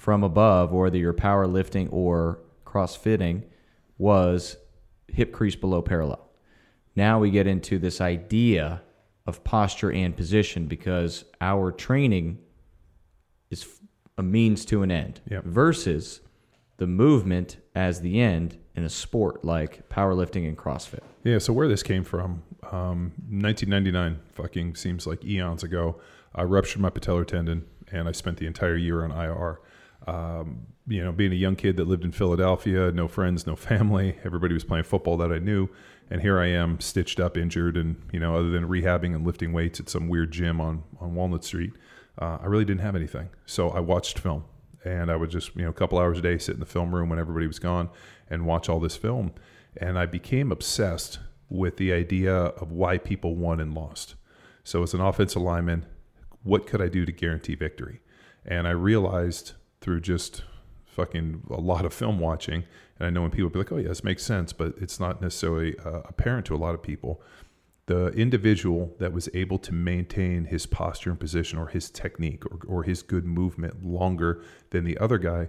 from 0.00 0.24
above, 0.24 0.72
whether 0.72 0.96
you're 0.96 1.12
powerlifting 1.12 1.92
or 1.92 2.40
crossfitting, 2.64 3.44
was 3.98 4.56
hip 5.08 5.30
crease 5.30 5.54
below 5.54 5.82
parallel. 5.82 6.26
Now 6.96 7.18
we 7.18 7.30
get 7.30 7.46
into 7.46 7.78
this 7.78 8.00
idea 8.00 8.82
of 9.26 9.44
posture 9.44 9.92
and 9.92 10.16
position 10.16 10.66
because 10.66 11.24
our 11.40 11.70
training 11.70 12.38
is 13.50 13.66
a 14.16 14.22
means 14.22 14.64
to 14.66 14.82
an 14.82 14.90
end 14.90 15.20
yep. 15.30 15.44
versus 15.44 16.20
the 16.78 16.86
movement 16.86 17.58
as 17.74 18.00
the 18.00 18.20
end 18.20 18.56
in 18.74 18.84
a 18.84 18.88
sport 18.88 19.44
like 19.44 19.86
powerlifting 19.90 20.48
and 20.48 20.56
CrossFit. 20.56 21.00
Yeah, 21.24 21.38
so 21.38 21.52
where 21.52 21.68
this 21.68 21.82
came 21.82 22.04
from, 22.04 22.42
um, 22.72 23.12
1999 23.28 24.18
fucking 24.32 24.76
seems 24.76 25.06
like 25.06 25.22
eons 25.24 25.62
ago. 25.62 26.00
I 26.34 26.44
ruptured 26.44 26.80
my 26.80 26.88
patellar 26.88 27.26
tendon 27.26 27.66
and 27.92 28.08
I 28.08 28.12
spent 28.12 28.38
the 28.38 28.46
entire 28.46 28.76
year 28.76 29.04
on 29.04 29.10
IR. 29.10 29.60
Um, 30.06 30.66
you 30.86 31.04
know, 31.04 31.12
being 31.12 31.32
a 31.32 31.36
young 31.36 31.56
kid 31.56 31.76
that 31.76 31.86
lived 31.86 32.04
in 32.04 32.12
Philadelphia, 32.12 32.90
no 32.90 33.06
friends, 33.06 33.46
no 33.46 33.54
family, 33.56 34.18
everybody 34.24 34.54
was 34.54 34.64
playing 34.64 34.84
football 34.84 35.16
that 35.18 35.32
I 35.32 35.38
knew, 35.38 35.68
and 36.10 36.20
here 36.20 36.40
I 36.40 36.46
am, 36.46 36.80
stitched 36.80 37.20
up, 37.20 37.36
injured, 37.36 37.76
and 37.76 37.96
you 38.12 38.18
know, 38.18 38.34
other 38.34 38.50
than 38.50 38.66
rehabbing 38.66 39.14
and 39.14 39.24
lifting 39.24 39.52
weights 39.52 39.78
at 39.78 39.88
some 39.88 40.08
weird 40.08 40.32
gym 40.32 40.60
on 40.60 40.82
on 41.00 41.14
Walnut 41.14 41.44
Street, 41.44 41.72
uh, 42.18 42.38
I 42.40 42.46
really 42.46 42.64
didn't 42.64 42.80
have 42.80 42.96
anything. 42.96 43.28
So 43.46 43.70
I 43.70 43.80
watched 43.80 44.18
film, 44.18 44.44
and 44.84 45.10
I 45.10 45.16
would 45.16 45.30
just 45.30 45.54
you 45.54 45.62
know 45.62 45.70
a 45.70 45.74
couple 45.74 45.98
hours 45.98 46.18
a 46.18 46.22
day 46.22 46.38
sit 46.38 46.54
in 46.54 46.60
the 46.60 46.66
film 46.66 46.94
room 46.94 47.08
when 47.08 47.18
everybody 47.18 47.46
was 47.46 47.58
gone 47.58 47.90
and 48.28 48.46
watch 48.46 48.68
all 48.68 48.80
this 48.80 48.96
film, 48.96 49.32
and 49.76 49.98
I 49.98 50.06
became 50.06 50.50
obsessed 50.50 51.18
with 51.48 51.76
the 51.76 51.92
idea 51.92 52.34
of 52.34 52.72
why 52.72 52.96
people 52.98 53.36
won 53.36 53.60
and 53.60 53.74
lost. 53.74 54.14
So 54.64 54.82
as 54.82 54.94
an 54.94 55.00
offensive 55.00 55.42
lineman, 55.42 55.84
what 56.42 56.66
could 56.66 56.80
I 56.80 56.88
do 56.88 57.04
to 57.04 57.12
guarantee 57.12 57.54
victory? 57.54 58.00
And 58.44 58.66
I 58.66 58.70
realized 58.70 59.52
through 59.80 60.00
just 60.00 60.42
fucking 60.86 61.42
a 61.50 61.60
lot 61.60 61.84
of 61.84 61.94
film 61.94 62.18
watching, 62.18 62.64
and 62.98 63.06
I 63.06 63.10
know 63.10 63.22
when 63.22 63.30
people 63.30 63.50
be 63.50 63.58
like, 63.58 63.72
"Oh 63.72 63.78
yeah, 63.78 63.88
this 63.88 64.04
makes 64.04 64.22
sense," 64.22 64.52
but 64.52 64.74
it's 64.78 65.00
not 65.00 65.22
necessarily 65.22 65.78
uh, 65.78 66.02
apparent 66.04 66.46
to 66.46 66.54
a 66.54 66.58
lot 66.58 66.74
of 66.74 66.82
people. 66.82 67.22
The 67.86 68.08
individual 68.08 68.94
that 68.98 69.12
was 69.12 69.28
able 69.34 69.58
to 69.58 69.72
maintain 69.72 70.44
his 70.44 70.66
posture 70.66 71.10
and 71.10 71.18
position, 71.18 71.58
or 71.58 71.68
his 71.68 71.90
technique, 71.90 72.44
or, 72.46 72.60
or 72.66 72.82
his 72.84 73.02
good 73.02 73.24
movement 73.24 73.84
longer 73.84 74.42
than 74.70 74.84
the 74.84 74.98
other 74.98 75.18
guy, 75.18 75.48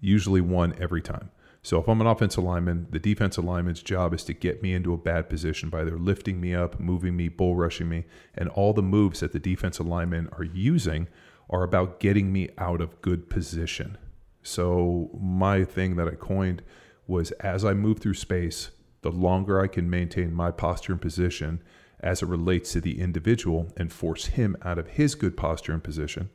usually 0.00 0.40
won 0.40 0.74
every 0.80 1.02
time. 1.02 1.30
So 1.62 1.78
if 1.78 1.88
I'm 1.88 2.00
an 2.00 2.06
offensive 2.06 2.42
lineman, 2.42 2.86
the 2.90 2.98
defensive 2.98 3.44
lineman's 3.44 3.82
job 3.82 4.14
is 4.14 4.24
to 4.24 4.32
get 4.32 4.62
me 4.62 4.72
into 4.72 4.94
a 4.94 4.98
bad 4.98 5.28
position 5.28 5.68
by 5.68 5.82
either 5.82 5.98
lifting 5.98 6.40
me 6.40 6.54
up, 6.54 6.80
moving 6.80 7.16
me, 7.16 7.28
bull 7.28 7.54
rushing 7.54 7.88
me, 7.88 8.04
and 8.34 8.48
all 8.48 8.72
the 8.72 8.82
moves 8.82 9.20
that 9.20 9.32
the 9.32 9.38
defensive 9.38 9.86
linemen 9.86 10.30
are 10.38 10.44
using 10.44 11.08
are 11.50 11.64
about 11.64 12.00
getting 12.00 12.32
me 12.32 12.48
out 12.56 12.80
of 12.80 13.02
good 13.02 13.28
position. 13.28 13.98
So 14.42 15.10
my 15.20 15.64
thing 15.64 15.96
that 15.96 16.08
I 16.08 16.14
coined 16.14 16.62
was 17.06 17.32
as 17.32 17.64
I 17.64 17.74
move 17.74 17.98
through 17.98 18.14
space, 18.14 18.70
the 19.02 19.10
longer 19.10 19.60
I 19.60 19.66
can 19.66 19.90
maintain 19.90 20.32
my 20.32 20.52
posture 20.52 20.92
and 20.92 21.02
position 21.02 21.62
as 21.98 22.22
it 22.22 22.28
relates 22.28 22.72
to 22.72 22.80
the 22.80 23.00
individual 23.00 23.68
and 23.76 23.92
force 23.92 24.26
him 24.26 24.56
out 24.62 24.78
of 24.78 24.88
his 24.88 25.14
good 25.14 25.36
posture 25.36 25.72
and 25.72 25.82
position, 25.82 26.30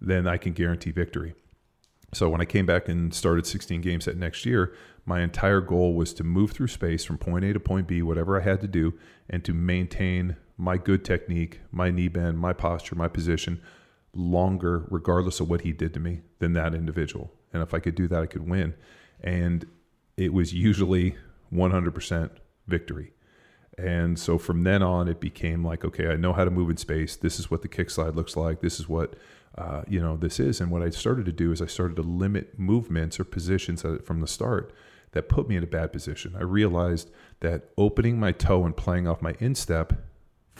then 0.00 0.26
I 0.26 0.36
can 0.36 0.52
guarantee 0.52 0.92
victory. 0.92 1.34
So 2.12 2.28
when 2.28 2.40
I 2.40 2.44
came 2.44 2.66
back 2.66 2.88
and 2.88 3.12
started 3.12 3.46
16 3.46 3.82
games 3.82 4.04
that 4.06 4.16
next 4.16 4.46
year, 4.46 4.72
my 5.04 5.20
entire 5.20 5.60
goal 5.60 5.94
was 5.94 6.14
to 6.14 6.24
move 6.24 6.52
through 6.52 6.68
space 6.68 7.04
from 7.04 7.18
point 7.18 7.44
A 7.44 7.52
to 7.52 7.60
point 7.60 7.86
B, 7.86 8.00
whatever 8.02 8.40
I 8.40 8.44
had 8.44 8.60
to 8.62 8.68
do, 8.68 8.94
and 9.28 9.44
to 9.44 9.52
maintain 9.52 10.36
my 10.56 10.76
good 10.76 11.04
technique, 11.04 11.60
my 11.70 11.90
knee 11.90 12.08
bend, 12.08 12.38
my 12.38 12.52
posture, 12.52 12.94
my 12.94 13.08
position 13.08 13.60
longer, 14.14 14.86
regardless 14.90 15.40
of 15.40 15.48
what 15.48 15.62
he 15.62 15.72
did 15.72 15.94
to 15.94 16.00
me, 16.00 16.22
than 16.38 16.52
that 16.54 16.74
individual. 16.74 17.32
And 17.52 17.62
if 17.62 17.74
I 17.74 17.78
could 17.78 17.94
do 17.94 18.08
that, 18.08 18.22
I 18.22 18.26
could 18.26 18.48
win. 18.48 18.74
And 19.22 19.66
it 20.16 20.32
was 20.32 20.52
usually 20.52 21.16
100% 21.52 22.30
victory. 22.66 23.12
And 23.78 24.18
so 24.18 24.36
from 24.38 24.62
then 24.64 24.82
on, 24.82 25.08
it 25.08 25.20
became 25.20 25.64
like, 25.64 25.84
okay, 25.84 26.08
I 26.08 26.16
know 26.16 26.32
how 26.32 26.44
to 26.44 26.50
move 26.50 26.70
in 26.70 26.76
space. 26.76 27.16
This 27.16 27.38
is 27.38 27.50
what 27.50 27.62
the 27.62 27.68
kick 27.68 27.90
slide 27.90 28.14
looks 28.14 28.36
like. 28.36 28.60
This 28.60 28.78
is 28.78 28.88
what 28.88 29.14
uh, 29.56 29.82
you 29.88 30.00
know 30.00 30.16
this 30.16 30.38
is. 30.38 30.60
And 30.60 30.70
what 30.70 30.82
I 30.82 30.90
started 30.90 31.24
to 31.26 31.32
do 31.32 31.50
is 31.50 31.62
I 31.62 31.66
started 31.66 31.96
to 31.96 32.02
limit 32.02 32.58
movements 32.58 33.18
or 33.18 33.24
positions 33.24 33.84
from 34.04 34.20
the 34.20 34.26
start 34.26 34.72
that 35.12 35.28
put 35.28 35.48
me 35.48 35.56
in 35.56 35.64
a 35.64 35.66
bad 35.66 35.92
position. 35.92 36.36
I 36.38 36.42
realized 36.42 37.10
that 37.40 37.70
opening 37.76 38.20
my 38.20 38.32
toe 38.32 38.64
and 38.64 38.76
playing 38.76 39.08
off 39.08 39.22
my 39.22 39.34
instep 39.40 39.92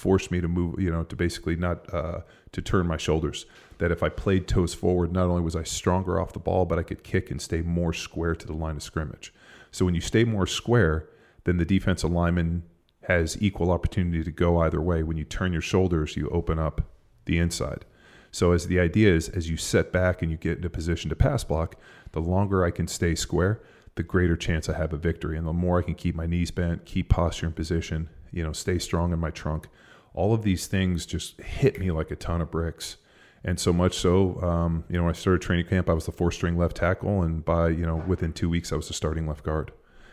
forced 0.01 0.31
me 0.31 0.41
to 0.41 0.49
move, 0.49 0.81
you 0.81 0.91
know, 0.91 1.05
to 1.05 1.15
basically 1.15 1.57
not 1.57 1.93
uh, 1.93 2.21
to 2.53 2.63
turn 2.63 2.87
my 2.87 2.97
shoulders. 2.97 3.47
That 3.79 3.93
if 3.93 4.03
I 4.03 4.09
played 4.09 4.49
toes 4.49 4.75
forward, 4.75 5.13
not 5.13 5.29
only 5.29 5.43
was 5.43 5.57
I 5.57 5.63
stronger 5.63 6.19
off 6.21 6.33
the 6.33 6.39
ball, 6.39 6.65
but 6.65 6.79
I 6.79 6.83
could 6.83 7.05
kick 7.05 7.31
and 7.31 7.41
stay 7.41 7.61
more 7.61 7.93
square 7.93 8.35
to 8.35 8.47
the 8.47 8.55
line 8.55 8.77
of 8.77 8.83
scrimmage. 8.83 9.33
So 9.71 9.85
when 9.85 9.95
you 9.95 10.01
stay 10.01 10.25
more 10.25 10.47
square, 10.47 11.09
then 11.45 11.59
the 11.59 11.65
defensive 11.65 12.11
lineman 12.11 12.63
has 13.03 13.41
equal 13.41 13.71
opportunity 13.71 14.23
to 14.25 14.31
go 14.31 14.59
either 14.59 14.81
way. 14.81 15.03
When 15.03 15.17
you 15.17 15.25
turn 15.25 15.53
your 15.53 15.63
shoulders, 15.63 16.17
you 16.17 16.29
open 16.31 16.59
up 16.59 16.83
the 17.27 17.39
inside. 17.39 17.85
So 18.33 18.53
as 18.53 18.67
the 18.67 18.81
idea 18.81 19.15
is, 19.15 19.29
as 19.29 19.51
you 19.51 19.57
set 19.57 19.93
back 19.93 20.23
and 20.23 20.31
you 20.31 20.37
get 20.37 20.59
into 20.59 20.71
position 20.71 21.09
to 21.11 21.17
pass 21.17 21.45
block, 21.45 21.77
the 22.13 22.21
longer 22.21 22.65
I 22.65 22.71
can 22.71 22.87
stay 22.87 23.15
square, 23.15 23.61
the 23.97 24.03
greater 24.03 24.37
chance 24.37 24.69
I 24.69 24.77
have 24.77 24.93
a 24.93 24.97
victory, 24.97 25.37
and 25.37 25.47
the 25.47 25.53
more 25.53 25.79
I 25.79 25.83
can 25.83 25.95
keep 25.95 26.15
my 26.15 26.27
knees 26.27 26.51
bent, 26.51 26.85
keep 26.85 27.09
posture 27.09 27.47
in 27.47 27.53
position, 27.53 28.09
you 28.31 28.45
know, 28.45 28.53
stay 28.53 28.79
strong 28.79 29.13
in 29.13 29.19
my 29.19 29.31
trunk. 29.31 29.69
All 30.15 30.35
of 30.35 30.43
these 30.43 30.67
things 30.67 31.07
just 31.07 31.41
hit 31.41 31.79
me 31.79 31.91
like 31.91 32.11
a 32.11 32.17
ton 32.17 32.41
of 32.41 32.51
bricks. 32.51 32.97
And 33.43 33.59
so 33.59 33.73
much 33.73 33.97
so, 33.97 34.41
um, 34.43 34.85
you 34.89 34.97
know, 34.97 35.05
when 35.05 35.15
I 35.15 35.17
started 35.17 35.41
training 35.41 35.67
camp, 35.67 35.89
I 35.89 35.95
was 35.95 36.07
the 36.07 36.13
four 36.13 36.31
string 36.31 36.59
left 36.59 36.77
tackle, 36.77 37.23
and 37.23 37.43
by 37.43 37.69
you 37.69 37.87
know 37.87 37.97
within 37.97 38.35
two 38.35 38.51
weeks, 38.51 38.71
I 38.71 38.77
was 38.77 38.89
the 38.89 38.95
starting 38.95 39.27
left 39.27 39.45
guard. 39.45 39.73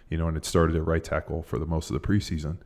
You 0.10 0.18
know, 0.18 0.30
and 0.30 0.38
it 0.38 0.46
started 0.46 0.78
at 0.78 0.86
right 0.86 1.04
tackle 1.04 1.44
for 1.44 1.60
the 1.60 1.66
most 1.66 1.90
of 1.90 1.94
the 1.94 2.08
preseason, 2.08 2.60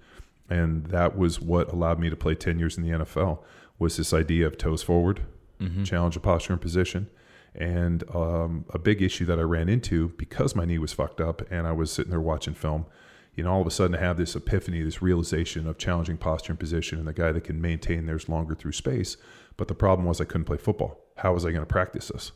and 0.50 0.86
that 0.88 1.18
was 1.18 1.42
what 1.42 1.72
allowed 1.72 2.00
me 2.00 2.12
to 2.12 2.16
play 2.16 2.36
ten 2.36 2.60
years 2.60 2.78
in 2.78 2.84
the 2.84 2.92
NFL. 2.92 3.40
Was 3.80 3.98
this 3.98 4.14
idea 4.14 4.46
of 4.46 4.60
toes 4.60 4.84
forward, 4.84 5.22
mm-hmm. 5.62 5.84
challenge 5.84 6.16
of 6.16 6.22
posture 6.22 6.54
and 6.54 6.62
position. 6.62 7.10
And 7.54 8.04
um, 8.16 8.66
a 8.70 8.80
big 8.80 9.02
issue 9.02 9.26
that 9.26 9.38
I 9.38 9.44
ran 9.44 9.68
into 9.68 10.10
because 10.10 10.56
my 10.56 10.66
knee 10.66 10.78
was 10.78 10.94
fucked 10.94 11.20
up 11.20 11.42
and 11.52 11.68
I 11.68 11.74
was 11.74 11.92
sitting 11.92 12.10
there 12.10 12.22
watching 12.22 12.54
film, 12.54 12.86
you 13.34 13.44
know, 13.44 13.52
all 13.52 13.62
of 13.62 13.68
a 13.68 13.72
sudden 13.72 13.96
I 13.96 14.00
have 14.00 14.18
this 14.18 14.36
epiphany, 14.36 14.82
this 14.82 15.02
realization 15.02 15.68
of 15.68 15.78
challenging 15.78 16.18
posture 16.18 16.52
and 16.52 16.60
position 16.60 17.00
and 17.00 17.08
the 17.08 17.14
guy 17.14 17.32
that 17.32 17.46
can 17.46 17.62
maintain 17.62 18.06
theirs 18.06 18.28
longer 18.28 18.56
through 18.56 18.74
space. 18.74 19.18
But 19.58 19.68
the 19.68 19.76
problem 19.76 20.08
was 20.08 20.20
I 20.20 20.26
couldn't 20.26 20.46
play 20.46 20.58
football. 20.58 21.00
How 21.18 21.34
was 21.34 21.46
I 21.46 21.52
going 21.52 21.62
to 21.62 21.66
practice 21.66 22.10
this? 22.10 22.32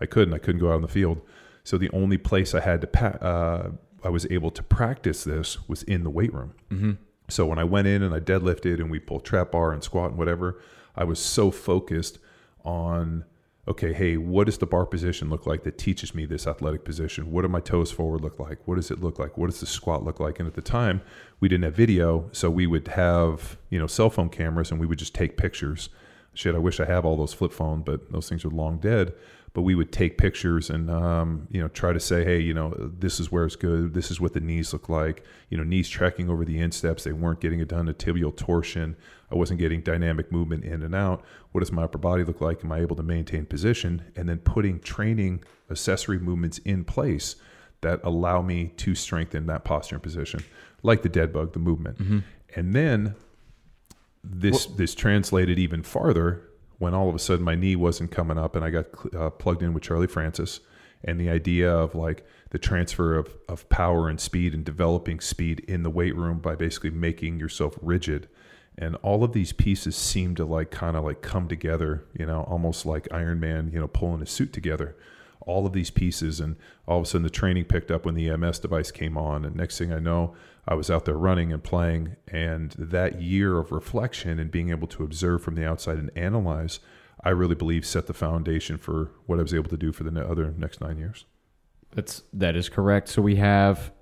I 0.00 0.06
couldn't. 0.06 0.34
I 0.34 0.38
couldn't 0.38 0.60
go 0.60 0.70
out 0.70 0.76
on 0.76 0.82
the 0.82 0.88
field. 0.88 1.20
So 1.62 1.78
the 1.78 1.90
only 1.90 2.18
place 2.18 2.54
I 2.54 2.60
had 2.60 2.80
to, 2.80 2.86
pa- 2.86 3.18
uh, 3.20 3.70
I 4.02 4.08
was 4.08 4.26
able 4.30 4.50
to 4.50 4.62
practice 4.62 5.24
this 5.24 5.66
was 5.68 5.82
in 5.84 6.04
the 6.04 6.10
weight 6.10 6.34
room. 6.34 6.54
Mm-hmm. 6.70 6.92
So 7.28 7.46
when 7.46 7.58
I 7.58 7.64
went 7.64 7.86
in 7.86 8.02
and 8.02 8.14
I 8.14 8.20
deadlifted 8.20 8.80
and 8.80 8.90
we 8.90 8.98
pulled 8.98 9.24
trap 9.24 9.52
bar 9.52 9.72
and 9.72 9.82
squat 9.82 10.10
and 10.10 10.18
whatever, 10.18 10.60
I 10.94 11.04
was 11.04 11.18
so 11.18 11.50
focused 11.50 12.18
on 12.64 13.24
okay, 13.66 13.92
hey, 13.92 14.16
what 14.16 14.44
does 14.44 14.58
the 14.58 14.66
bar 14.66 14.84
position 14.84 15.30
look 15.30 15.46
like 15.46 15.62
that 15.64 15.78
teaches 15.78 16.14
me 16.14 16.26
this 16.26 16.46
athletic 16.46 16.84
position? 16.84 17.30
What 17.30 17.42
do 17.42 17.48
my 17.48 17.60
toes 17.60 17.90
forward 17.90 18.20
look 18.20 18.38
like? 18.38 18.58
What 18.66 18.76
does 18.76 18.90
it 18.90 19.02
look 19.02 19.18
like? 19.18 19.38
What 19.38 19.48
does 19.48 19.60
the 19.60 19.66
squat 19.66 20.04
look 20.04 20.20
like? 20.20 20.38
And 20.38 20.46
at 20.46 20.54
the 20.54 20.62
time, 20.62 21.00
we 21.40 21.48
didn't 21.48 21.64
have 21.64 21.74
video, 21.74 22.28
so 22.32 22.50
we 22.50 22.66
would 22.66 22.88
have, 22.88 23.56
you 23.70 23.78
know, 23.78 23.86
cell 23.86 24.10
phone 24.10 24.28
cameras 24.28 24.70
and 24.70 24.78
we 24.78 24.86
would 24.86 24.98
just 24.98 25.14
take 25.14 25.36
pictures. 25.36 25.88
Shit, 26.34 26.54
I 26.54 26.58
wish 26.58 26.80
I 26.80 26.84
have 26.84 27.04
all 27.04 27.16
those 27.16 27.32
flip 27.32 27.52
phone, 27.52 27.82
but 27.82 28.12
those 28.12 28.28
things 28.28 28.44
are 28.44 28.50
long 28.50 28.78
dead 28.78 29.14
but 29.54 29.62
we 29.62 29.76
would 29.76 29.92
take 29.92 30.18
pictures 30.18 30.68
and 30.68 30.90
um, 30.90 31.46
you 31.50 31.62
know 31.62 31.68
try 31.68 31.92
to 31.92 32.00
say, 32.00 32.24
hey, 32.24 32.40
you 32.40 32.52
know, 32.52 32.74
this 32.98 33.20
is 33.20 33.30
where 33.32 33.44
it's 33.44 33.56
good. 33.56 33.94
This 33.94 34.10
is 34.10 34.20
what 34.20 34.34
the 34.34 34.40
knees 34.40 34.72
look 34.72 34.88
like. 34.88 35.24
You 35.48 35.56
know, 35.56 35.64
knees 35.64 35.88
tracking 35.88 36.28
over 36.28 36.44
the 36.44 36.58
insteps. 36.58 37.04
They 37.04 37.12
weren't 37.12 37.40
getting 37.40 37.60
it 37.60 37.68
done. 37.68 37.88
A 37.88 37.94
tibial 37.94 38.36
torsion. 38.36 38.96
I 39.34 39.36
wasn't 39.36 39.58
getting 39.58 39.80
dynamic 39.80 40.30
movement 40.30 40.64
in 40.64 40.82
and 40.82 40.94
out. 40.94 41.24
What 41.50 41.60
does 41.60 41.72
my 41.72 41.82
upper 41.82 41.98
body 41.98 42.22
look 42.22 42.40
like? 42.40 42.64
Am 42.64 42.70
I 42.70 42.80
able 42.80 42.94
to 42.96 43.02
maintain 43.02 43.46
position? 43.46 44.02
And 44.14 44.28
then 44.28 44.38
putting 44.38 44.78
training 44.78 45.42
accessory 45.70 46.20
movements 46.20 46.58
in 46.58 46.84
place 46.84 47.34
that 47.80 48.00
allow 48.04 48.42
me 48.42 48.72
to 48.76 48.94
strengthen 48.94 49.46
that 49.46 49.64
posture 49.64 49.96
and 49.96 50.02
position, 50.02 50.44
like 50.82 51.02
the 51.02 51.08
dead 51.08 51.32
bug, 51.32 51.52
the 51.52 51.58
movement. 51.58 51.98
Mm-hmm. 51.98 52.18
And 52.54 52.74
then 52.74 53.16
this 54.22 54.68
well, 54.68 54.76
this 54.76 54.94
translated 54.94 55.58
even 55.58 55.82
farther 55.82 56.42
when 56.78 56.94
all 56.94 57.08
of 57.08 57.14
a 57.14 57.18
sudden 57.18 57.44
my 57.44 57.56
knee 57.56 57.76
wasn't 57.76 58.12
coming 58.12 58.38
up 58.38 58.54
and 58.54 58.64
I 58.64 58.70
got 58.70 58.86
uh, 59.14 59.30
plugged 59.30 59.62
in 59.62 59.74
with 59.74 59.82
Charlie 59.82 60.06
Francis 60.06 60.60
and 61.02 61.20
the 61.20 61.28
idea 61.28 61.72
of 61.74 61.94
like 61.94 62.24
the 62.50 62.58
transfer 62.58 63.16
of, 63.16 63.36
of 63.48 63.68
power 63.68 64.08
and 64.08 64.20
speed 64.20 64.54
and 64.54 64.64
developing 64.64 65.18
speed 65.18 65.60
in 65.66 65.82
the 65.82 65.90
weight 65.90 66.14
room 66.14 66.38
by 66.38 66.54
basically 66.54 66.90
making 66.90 67.38
yourself 67.38 67.76
rigid 67.82 68.28
and 68.76 68.96
all 68.96 69.22
of 69.22 69.32
these 69.32 69.52
pieces 69.52 69.94
seem 69.94 70.34
to 70.34 70.44
like 70.44 70.70
kind 70.70 70.96
of 70.96 71.04
like 71.04 71.22
come 71.22 71.48
together 71.48 72.04
you 72.18 72.26
know 72.26 72.42
almost 72.42 72.84
like 72.84 73.06
iron 73.12 73.40
man 73.40 73.70
you 73.72 73.80
know 73.80 73.88
pulling 73.88 74.22
a 74.22 74.26
suit 74.26 74.52
together 74.52 74.96
all 75.46 75.66
of 75.66 75.72
these 75.72 75.90
pieces 75.90 76.40
and 76.40 76.56
all 76.86 76.98
of 76.98 77.04
a 77.04 77.06
sudden 77.06 77.22
the 77.22 77.30
training 77.30 77.64
picked 77.64 77.90
up 77.90 78.04
when 78.04 78.14
the 78.14 78.28
ems 78.28 78.58
device 78.58 78.90
came 78.90 79.16
on 79.16 79.44
and 79.44 79.54
next 79.54 79.78
thing 79.78 79.92
i 79.92 79.98
know 79.98 80.34
I 80.66 80.74
was 80.74 80.90
out 80.90 81.04
there 81.04 81.16
running 81.16 81.52
and 81.52 81.62
playing, 81.62 82.16
and 82.28 82.74
that 82.78 83.20
year 83.20 83.58
of 83.58 83.70
reflection 83.70 84.38
and 84.38 84.50
being 84.50 84.70
able 84.70 84.88
to 84.88 85.04
observe 85.04 85.42
from 85.42 85.56
the 85.56 85.66
outside 85.66 85.98
and 85.98 86.10
analyze, 86.16 86.80
I 87.22 87.30
really 87.30 87.54
believe 87.54 87.84
set 87.84 88.06
the 88.06 88.14
foundation 88.14 88.78
for 88.78 89.10
what 89.26 89.38
I 89.38 89.42
was 89.42 89.52
able 89.52 89.68
to 89.70 89.76
do 89.76 89.92
for 89.92 90.04
the 90.04 90.26
other 90.26 90.54
next 90.56 90.80
nine 90.80 90.98
years. 90.98 91.26
That's 91.92 92.22
that 92.32 92.56
is 92.56 92.68
correct. 92.68 93.08
So 93.08 93.22
we 93.22 93.36
have 93.36 93.92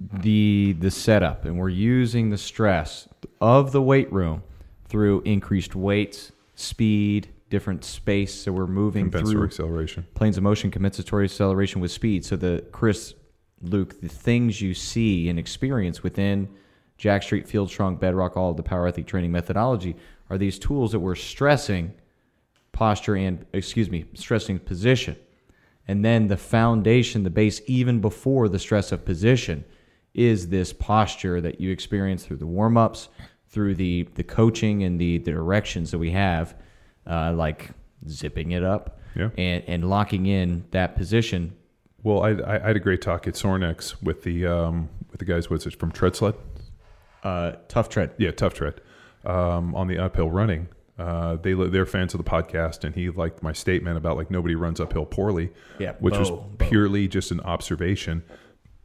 the 0.00 0.76
the 0.78 0.90
setup, 0.90 1.44
and 1.44 1.58
we're 1.58 1.68
using 1.68 2.30
the 2.30 2.38
stress 2.38 3.08
of 3.40 3.72
the 3.72 3.82
weight 3.82 4.12
room 4.12 4.42
through 4.86 5.22
increased 5.22 5.74
weights, 5.74 6.32
speed, 6.54 7.28
different 7.50 7.84
space. 7.84 8.34
So 8.34 8.52
we're 8.52 8.66
moving 8.66 9.10
through 9.10 9.44
acceleration, 9.44 10.06
planes 10.14 10.36
of 10.36 10.42
motion, 10.42 10.70
compensatory 10.70 11.24
acceleration 11.24 11.80
with 11.80 11.92
speed. 11.92 12.24
So 12.24 12.36
the 12.36 12.64
Chris 12.72 13.14
Luke, 13.62 14.00
the 14.00 14.08
things 14.08 14.60
you 14.60 14.74
see 14.74 15.28
and 15.28 15.38
experience 15.38 16.02
within 16.02 16.48
Jacked 16.98 17.24
Street, 17.24 17.48
Field 17.48 17.70
Strong, 17.70 17.96
Bedrock, 17.96 18.36
all 18.36 18.50
of 18.50 18.56
the 18.56 18.62
Power 18.62 18.86
Athlete 18.86 19.06
training 19.06 19.32
methodology 19.32 19.96
are 20.30 20.38
these 20.38 20.58
tools 20.58 20.92
that 20.92 21.00
we're 21.00 21.14
stressing 21.14 21.92
posture 22.72 23.16
and, 23.16 23.44
excuse 23.52 23.90
me, 23.90 24.04
stressing 24.14 24.58
position. 24.58 25.16
And 25.86 26.04
then 26.04 26.28
the 26.28 26.36
foundation, 26.36 27.22
the 27.22 27.30
base, 27.30 27.60
even 27.66 28.00
before 28.00 28.48
the 28.48 28.58
stress 28.58 28.90
of 28.90 29.04
position, 29.04 29.64
is 30.14 30.48
this 30.48 30.72
posture 30.72 31.40
that 31.40 31.60
you 31.60 31.70
experience 31.70 32.24
through 32.24 32.36
the 32.36 32.46
warm 32.46 32.76
ups, 32.76 33.08
through 33.48 33.74
the, 33.74 34.08
the 34.14 34.22
coaching 34.22 34.82
and 34.84 35.00
the, 35.00 35.18
the 35.18 35.32
directions 35.32 35.90
that 35.90 35.98
we 35.98 36.12
have, 36.12 36.54
uh, 37.06 37.32
like 37.32 37.70
zipping 38.08 38.52
it 38.52 38.62
up 38.62 38.98
Yeah. 39.16 39.30
and, 39.36 39.64
and 39.66 39.90
locking 39.90 40.26
in 40.26 40.64
that 40.70 40.96
position. 40.96 41.54
Well, 42.02 42.22
I, 42.22 42.30
I, 42.46 42.58
had 42.58 42.76
a 42.76 42.80
great 42.80 43.00
talk 43.02 43.26
at 43.26 43.34
Sorinex 43.34 44.02
with 44.02 44.22
the 44.24 44.46
um, 44.46 44.90
with 45.10 45.20
the 45.20 45.24
guys. 45.24 45.48
What's 45.48 45.64
it 45.66 45.78
from 45.78 45.90
Tread 45.90 46.14
Sled? 46.14 46.34
Uh, 47.22 47.52
tough 47.68 47.88
tread. 47.88 48.10
Yeah, 48.18 48.30
Tough 48.32 48.52
Tread 48.52 48.82
um, 49.24 49.74
on 49.74 49.86
the 49.88 49.96
uphill 49.96 50.30
running. 50.30 50.68
Uh, 50.98 51.36
they 51.36 51.54
they're 51.54 51.86
fans 51.86 52.12
of 52.12 52.22
the 52.22 52.30
podcast, 52.30 52.84
and 52.84 52.94
he 52.94 53.08
liked 53.08 53.42
my 53.42 53.54
statement 53.54 53.96
about 53.96 54.18
like 54.18 54.30
nobody 54.30 54.54
runs 54.54 54.80
uphill 54.80 55.06
poorly. 55.06 55.50
Yeah, 55.78 55.94
which 55.98 56.18
was 56.18 56.30
Bo. 56.30 56.50
purely 56.58 57.08
just 57.08 57.30
an 57.30 57.40
observation 57.40 58.22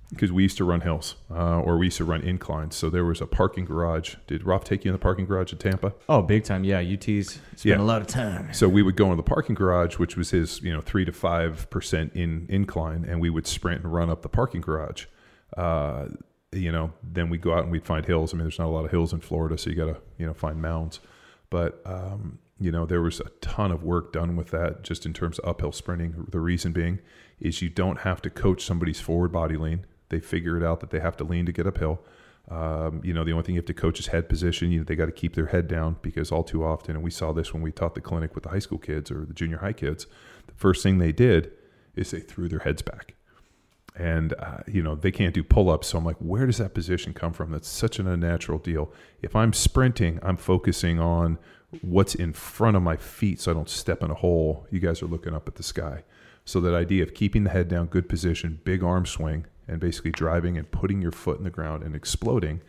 because 0.10 0.32
we 0.32 0.44
used 0.44 0.58
to 0.58 0.63
run 0.63 0.82
hills 0.82 1.16
uh, 1.30 1.60
or 1.60 1.78
we 1.78 1.86
used 1.88 1.98
to 1.98 2.04
run 2.04 2.22
inclines. 2.22 2.75
So 2.75 2.89
there 2.89 3.06
was 3.06 3.22
a 3.22 3.28
parking 3.28 3.66
garage. 3.66 4.16
Did 4.28 4.44
Roth 4.44 4.63
take 4.63 4.84
you 4.84 4.89
in 4.89 4.94
the 4.94 5.00
parking 5.00 5.25
garage 5.25 5.54
at 5.54 5.60
Tampa? 5.60 5.94
Oh, 6.08 6.22
big 6.24 6.44
time. 6.44 6.63
Yeah, 6.63 6.80
UT's 6.80 7.34
spent 7.34 7.66
Yeah. 7.66 7.78
a 7.78 7.84
lot 7.84 8.01
of 8.01 8.08
time. 8.08 8.51
So 8.54 8.68
we 8.68 8.82
would 8.82 8.96
go 8.96 9.12
in 9.12 9.18
the 9.18 9.24
parking 9.24 9.54
garage, 9.56 9.98
which 10.00 10.18
was 10.18 10.32
his, 10.32 10.62
you 10.63 10.74
know, 10.74 10.82
three 10.82 11.06
to 11.06 11.12
five 11.12 11.70
percent 11.70 12.13
in 12.16 12.48
incline, 12.50 13.06
and 13.08 13.22
we 13.22 13.30
would 13.30 13.46
sprint 13.48 13.84
and 13.84 13.94
run 13.94 14.10
up 14.10 14.22
the 14.24 14.30
parking 14.30 14.62
garage. 14.62 15.06
Uh, 15.56 16.08
you 16.51 16.72
know, 16.72 16.92
then 17.04 17.30
we'd 17.30 17.42
go 17.42 17.54
out 17.54 17.63
and 17.63 17.72
we'd 17.72 17.86
find 17.86 18.06
hills. 18.06 18.34
I 18.34 18.38
mean, 18.38 18.46
there's 18.46 18.58
not 18.60 18.68
a 18.68 18.72
lot 18.72 18.86
of 18.86 18.92
hills 18.92 19.13
in 19.13 19.20
Florida, 19.20 19.58
so 19.58 19.70
you 19.70 19.75
got 19.75 19.86
to, 19.86 19.98
you 20.18 20.25
know, 20.25 20.34
find 20.34 20.60
mounds. 20.62 21.00
But 21.51 21.82
um, 21.86 22.39
you 22.60 22.72
know, 22.72 22.86
there 22.88 23.01
was 23.01 23.20
a 23.20 23.30
ton 23.42 23.72
of 23.72 23.84
work 23.84 24.12
done 24.12 24.36
with 24.36 24.50
that, 24.50 24.84
just 24.84 25.06
in 25.06 25.13
terms 25.13 25.38
of 25.39 25.48
uphill 25.50 25.72
sprinting. 25.72 26.25
The 26.30 26.39
reason 26.39 26.72
being 26.72 27.00
is 27.39 27.62
you 27.62 27.70
don't 27.70 28.00
have 28.00 28.22
to 28.24 28.30
coach 28.30 28.66
somebody's 28.66 29.00
forward 29.00 29.32
body 29.32 29.56
lean. 29.58 29.86
They 30.10 30.20
figure 30.20 30.58
it 30.58 30.63
out 30.63 30.80
that 30.82 30.89
they 30.89 31.00
have 31.00 31.18
to 31.18 31.24
lean 31.24 31.46
to 31.46 31.51
get 31.51 31.68
uphill. 31.68 32.01
Um, 32.50 33.01
you 33.04 33.13
know, 33.13 33.24
the 33.24 33.32
only 33.32 33.44
thing 33.44 33.56
you 33.56 33.60
have 33.60 33.68
to 33.68 33.74
coach 33.74 34.00
is 34.00 34.08
head 34.08 34.28
position. 34.28 34.72
You 34.72 34.80
know, 34.80 34.84
they 34.84 34.96
got 34.96 35.06
to 35.06 35.12
keep 35.12 35.36
their 35.36 35.48
head 35.48 35.68
down 35.68 35.98
because 36.01 36.32
all 36.32 36.44
too 36.44 36.63
often, 36.63 36.96
and 36.96 37.04
we 37.04 37.12
saw 37.12 37.32
this 37.32 37.54
when 37.54 37.62
we 37.62 37.72
taught 37.72 37.94
the 37.94 38.01
clinic 38.01 38.34
with 38.34 38.44
the 38.44 38.50
high 38.50 38.60
school 38.60 38.80
kids 38.80 39.12
or 39.12 39.25
the 39.25 39.34
junior 39.34 39.58
high 39.58 39.74
kids, 39.74 40.08
the 40.48 40.54
first 40.56 40.82
thing 40.82 40.98
they 40.98 41.12
did 41.12 41.51
is 41.96 42.12
they 42.12 42.20
threw 42.20 42.48
their 42.48 42.60
heads 42.60 42.82
back. 42.82 43.13
And, 43.96 44.34
uh, 44.39 44.60
you 44.66 44.82
know, 44.82 44.96
they 44.96 45.12
can't 45.12 45.34
do 45.34 45.44
pull 45.44 45.70
ups. 45.70 45.89
So 45.89 45.98
I'm 45.98 46.06
like, 46.06 46.18
where 46.18 46.46
does 46.46 46.58
that 46.58 46.74
position 46.74 47.13
come 47.13 47.34
from? 47.34 47.51
That's 47.51 47.68
such 47.68 48.00
an 48.00 48.08
unnatural 48.08 48.58
deal. 48.58 48.92
If 49.22 49.36
I'm 49.36 49.51
sprinting, 49.51 50.20
I'm 50.24 50.38
focusing 50.38 51.00
on 51.00 51.38
what's 51.82 52.16
in 52.16 52.34
front 52.34 52.78
of 52.78 52.82
my 52.84 52.96
feet 52.96 53.42
so 53.42 53.51
I 53.51 53.54
don't 53.54 53.70
step 53.70 54.01
in 54.01 54.10
a 54.10 54.16
hole. 54.16 54.66
You 54.72 54.80
guys 54.80 55.04
are 55.04 55.08
looking 55.08 55.36
up 55.36 55.48
at 55.48 55.56
the 55.56 55.63
sky. 55.63 56.04
So 56.46 56.60
that 56.62 56.74
idea 56.74 57.04
of 57.04 57.13
keeping 57.13 57.44
the 57.44 57.50
head 57.51 57.68
down, 57.68 57.88
good 57.88 58.10
position, 58.10 58.60
big 58.63 58.84
arm 58.84 59.06
swing, 59.06 59.46
and 59.70 59.80
basically 59.80 60.12
driving 60.12 60.58
and 60.58 60.70
putting 60.72 61.02
your 61.02 61.12
foot 61.12 61.38
in 61.38 61.44
the 61.44 61.50
ground 61.50 61.84
and 61.84 61.96
exploding 61.96 62.62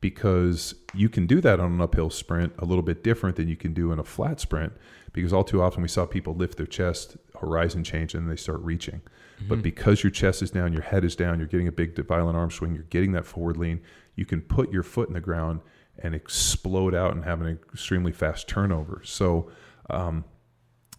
because 0.00 0.74
you 0.94 1.08
can 1.08 1.26
do 1.26 1.40
that 1.40 1.58
on 1.58 1.72
an 1.72 1.80
uphill 1.80 2.10
sprint 2.10 2.52
a 2.58 2.64
little 2.64 2.82
bit 2.82 3.02
different 3.02 3.36
than 3.36 3.48
you 3.48 3.56
can 3.56 3.72
do 3.72 3.90
in 3.90 3.98
a 3.98 4.04
flat 4.04 4.38
sprint 4.38 4.72
because 5.12 5.32
all 5.32 5.42
too 5.42 5.60
often 5.60 5.82
we 5.82 5.88
saw 5.88 6.06
people 6.06 6.34
lift 6.34 6.56
their 6.56 6.66
chest 6.66 7.16
horizon 7.40 7.82
change 7.82 8.14
and 8.14 8.30
they 8.30 8.36
start 8.36 8.60
reaching. 8.60 9.00
But 9.48 9.62
because 9.62 10.02
your 10.02 10.10
chest 10.10 10.42
is 10.42 10.50
down 10.50 10.72
your 10.72 10.82
head 10.82 11.04
is 11.04 11.14
down 11.14 11.38
you're 11.38 11.48
getting 11.48 11.68
a 11.68 11.72
big 11.72 11.96
violent 12.06 12.36
arm 12.36 12.50
swing 12.50 12.74
you're 12.74 12.84
getting 12.84 13.12
that 13.12 13.24
forward 13.24 13.56
lean 13.56 13.80
you 14.16 14.26
can 14.26 14.40
put 14.40 14.72
your 14.72 14.82
foot 14.82 15.06
in 15.06 15.14
the 15.14 15.20
ground 15.20 15.60
and 16.00 16.14
explode 16.14 16.94
out 16.94 17.14
and 17.14 17.24
have 17.24 17.40
an 17.40 17.48
extremely 17.72 18.12
fast 18.12 18.48
turnover. 18.48 19.00
So 19.04 19.50
um, 19.90 20.24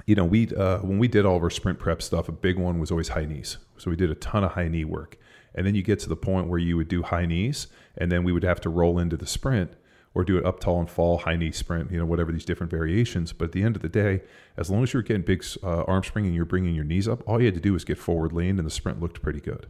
you 0.06 0.16
know, 0.16 0.26
we 0.26 0.48
uh, 0.56 0.80
when 0.80 0.98
we 0.98 1.08
did 1.08 1.26
all 1.26 1.38
of 1.38 1.44
our 1.44 1.52
sprint 1.52 1.78
prep 1.78 2.02
stuff, 2.02 2.28
a 2.28 2.32
big 2.32 2.58
one 2.58 2.80
was 2.80 2.90
always 2.90 3.10
high 3.10 3.26
knees. 3.26 3.58
So 3.78 3.92
we 3.92 3.96
did 3.96 4.10
a 4.10 4.16
ton 4.16 4.44
of 4.44 4.54
high 4.54 4.68
knee 4.68 4.84
work, 4.84 5.18
and 5.56 5.66
then 5.66 5.76
you 5.76 5.82
get 5.82 6.00
to 6.00 6.10
the 6.10 6.16
point 6.16 6.48
where 6.48 6.60
you 6.60 6.78
would 6.78 6.88
do 6.88 7.04
high 7.04 7.26
knees, 7.26 7.68
and 7.98 8.12
then 8.12 8.24
we 8.24 8.32
would 8.32 8.44
have 8.44 8.62
to 8.62 8.70
roll 8.70 9.00
into 9.00 9.18
the 9.18 9.28
sprint 9.28 9.74
or 10.14 10.24
do 10.24 10.38
it 10.38 10.46
up 10.46 10.60
tall 10.60 10.80
and 10.80 10.90
fall, 10.90 11.20
high 11.20 11.36
knee 11.36 11.52
sprint, 11.52 11.92
you 11.92 11.98
know, 11.98 12.06
whatever 12.06 12.32
these 12.32 12.46
different 12.46 12.72
variations. 12.72 13.32
But 13.32 13.46
at 13.46 13.52
the 13.52 13.64
end 13.64 13.76
of 13.76 13.82
the 13.82 13.90
day, 13.90 14.22
as 14.58 14.70
long 14.70 14.84
as 14.84 14.94
you're 14.94 15.04
getting 15.04 15.22
big 15.22 15.46
uh, 15.64 15.84
arm 15.84 16.04
spring 16.04 16.26
and 16.26 16.34
you're 16.34 16.46
bringing 16.46 16.74
your 16.74 16.84
knees 16.84 17.08
up, 17.08 17.22
all 17.28 17.40
you 17.40 17.46
had 17.46 17.54
to 17.56 17.62
do 17.62 17.74
was 17.74 17.86
get 17.86 17.98
forward 17.98 18.34
lean, 18.34 18.58
and 18.58 18.66
the 18.66 18.72
sprint 18.72 19.00
looked 19.00 19.22
pretty 19.22 19.40
good. 19.40 19.68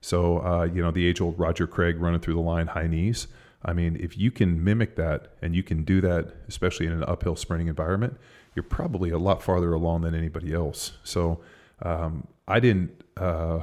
So, 0.00 0.38
uh, 0.38 0.64
you 0.64 0.82
know, 0.82 0.90
the 0.90 1.06
age 1.06 1.20
old 1.20 1.38
Roger 1.38 1.68
Craig 1.68 2.00
running 2.00 2.20
through 2.20 2.34
the 2.34 2.40
line, 2.40 2.66
high 2.66 2.88
knees. 2.88 3.28
I 3.64 3.72
mean, 3.72 3.96
if 4.00 4.18
you 4.18 4.32
can 4.32 4.62
mimic 4.64 4.96
that 4.96 5.34
and 5.40 5.54
you 5.54 5.62
can 5.62 5.84
do 5.84 6.00
that, 6.00 6.34
especially 6.48 6.86
in 6.86 6.92
an 6.92 7.04
uphill 7.04 7.36
sprinting 7.36 7.68
environment, 7.68 8.16
you're 8.56 8.64
probably 8.64 9.10
a 9.10 9.18
lot 9.18 9.42
farther 9.42 9.72
along 9.72 10.02
than 10.02 10.14
anybody 10.14 10.52
else. 10.52 10.92
So, 11.04 11.40
um, 11.82 12.26
I 12.48 12.58
didn't, 12.58 13.04
uh, 13.16 13.60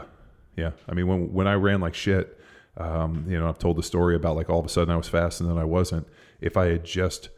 yeah, 0.56 0.72
I 0.88 0.94
mean, 0.94 1.08
when, 1.08 1.34
when 1.34 1.48
I 1.48 1.54
ran 1.54 1.82
like 1.82 1.96
shit, 1.96 2.40
um, 2.78 3.26
you 3.28 3.40
know, 3.40 3.50
I've 3.50 3.60
told 3.60 3.78
the 3.78 3.84
story 3.84 4.16
about 4.16 4.36
like 4.36 4.50
all 4.50 4.60
of 4.60 4.66
a 4.66 4.70
sudden 4.70 4.94
I 4.94 4.98
was 4.98 5.10
fast 5.10 5.42
and 5.42 5.50
then 5.50 5.58
I 5.58 5.66
wasn't. 5.66 6.08
If 6.42 6.56
I 6.56 6.68
had 6.68 6.86
just 6.86 7.30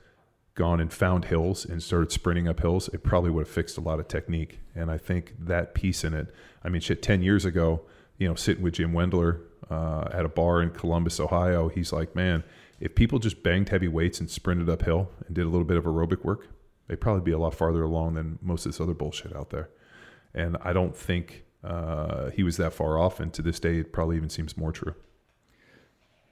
gone 0.56 0.80
and 0.80 0.92
found 0.92 1.26
hills 1.26 1.66
and 1.66 1.82
started 1.82 2.12
sprinting 2.12 2.48
up 2.48 2.60
hills, 2.60 2.90
it 2.90 3.04
probably 3.04 3.32
would 3.32 3.48
have 3.48 3.54
fixed 3.54 3.78
a 3.78 3.82
lot 3.82 4.00
of 4.00 4.08
technique. 4.08 4.60
And 4.76 4.92
I 4.92 4.98
think 4.98 5.34
that 5.40 5.74
piece 5.74 6.04
in 6.04 6.14
it, 6.14 6.34
I 6.64 6.70
mean, 6.70 6.82
shit, 6.82 7.02
10 7.02 7.22
years 7.22 7.46
ago, 7.46 7.82
you 8.18 8.28
know, 8.28 8.36
sitting 8.36 8.64
with 8.64 8.74
Jim 8.74 8.94
Wendler 8.94 9.42
uh, 9.70 10.10
at 10.12 10.26
a 10.26 10.30
bar 10.30 10.62
in 10.62 10.72
Columbus, 10.72 11.20
Ohio, 11.20 11.70
he's 11.70 11.92
like, 11.92 12.16
man, 12.16 12.44
if 12.80 12.94
people 12.96 13.20
just 13.20 13.42
banged 13.44 13.70
heavy 13.70 13.88
weights 13.88 14.20
and 14.20 14.30
sprinted 14.30 14.70
uphill 14.70 15.10
and 15.26 15.36
did 15.36 15.46
a 15.46 15.50
little 15.50 15.66
bit 15.66 15.78
of 15.78 15.86
aerobic 15.86 16.24
work, 16.24 16.48
they'd 16.88 17.02
probably 17.02 17.22
be 17.22 17.32
a 17.32 17.40
lot 17.40 17.56
farther 17.56 17.84
along 17.84 18.16
than 18.16 18.38
most 18.42 18.66
of 18.66 18.72
this 18.72 18.82
other 18.82 18.94
bullshit 18.94 19.36
out 19.36 19.50
there. 19.50 19.70
And 20.34 20.58
I 20.62 20.74
don't 20.74 20.96
think 20.96 21.46
uh, 21.64 22.30
he 22.32 22.44
was 22.44 22.58
that 22.58 22.74
far 22.74 22.98
off. 22.98 23.20
And 23.20 23.34
to 23.34 23.42
this 23.42 23.60
day, 23.60 23.78
it 23.78 23.94
probably 23.94 24.16
even 24.16 24.30
seems 24.30 24.58
more 24.58 24.72
true. 24.72 24.96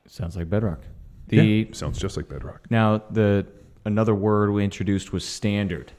Sounds 0.08 0.36
like 0.36 0.50
bedrock. 0.50 0.82
The 1.28 1.38
yeah, 1.38 1.74
sounds 1.74 2.00
just 2.00 2.18
like 2.18 2.28
bedrock. 2.28 2.66
Now, 2.72 3.04
the 3.12 3.46
another 3.86 4.16
word 4.16 4.52
we 4.52 4.64
introduced 4.64 5.14
was 5.14 5.24
standard. 5.24 5.92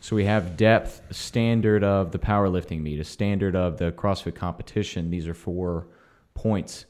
So 0.00 0.16
we 0.16 0.24
have 0.24 0.56
depth, 0.56 1.02
a 1.08 1.14
standard 1.14 1.82
of 1.82 2.12
the 2.12 2.18
powerlifting 2.18 2.82
meet, 2.82 3.00
a 3.00 3.04
standard 3.04 3.56
of 3.56 3.78
the 3.78 3.92
CrossFit 3.92 4.34
competition. 4.34 5.10
These 5.10 5.26
are 5.28 5.34
four 5.34 5.86
points. 6.34 6.84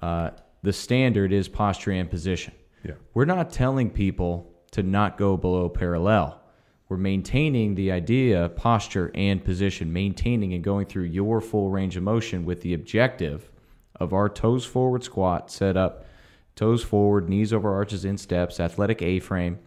Uh, 0.00 0.30
the 0.62 0.72
standard 0.72 1.32
is 1.32 1.48
posture 1.48 1.90
and 1.90 2.10
position. 2.10 2.54
Yeah. 2.82 2.94
We're 3.14 3.26
not 3.26 3.50
telling 3.50 3.90
people 3.90 4.52
to 4.72 4.82
not 4.82 5.18
go 5.18 5.36
below 5.36 5.68
parallel. 5.68 6.40
We're 6.88 6.96
maintaining 6.96 7.74
the 7.74 7.90
idea, 7.90 8.48
posture 8.50 9.10
and 9.14 9.44
position, 9.44 9.92
maintaining 9.92 10.54
and 10.54 10.62
going 10.62 10.86
through 10.86 11.04
your 11.04 11.40
full 11.40 11.68
range 11.68 11.96
of 11.96 12.04
motion 12.04 12.44
with 12.44 12.60
the 12.60 12.74
objective 12.74 13.50
of 13.96 14.12
our 14.12 14.28
toes 14.28 14.64
forward 14.64 15.02
squat 15.02 15.50
set 15.50 15.76
up, 15.76 16.06
toes 16.54 16.84
forward, 16.84 17.28
knees 17.28 17.52
over 17.52 17.74
arches 17.74 18.04
in 18.04 18.16
steps, 18.16 18.60
athletic 18.60 19.02
A 19.02 19.18
frame. 19.18 19.58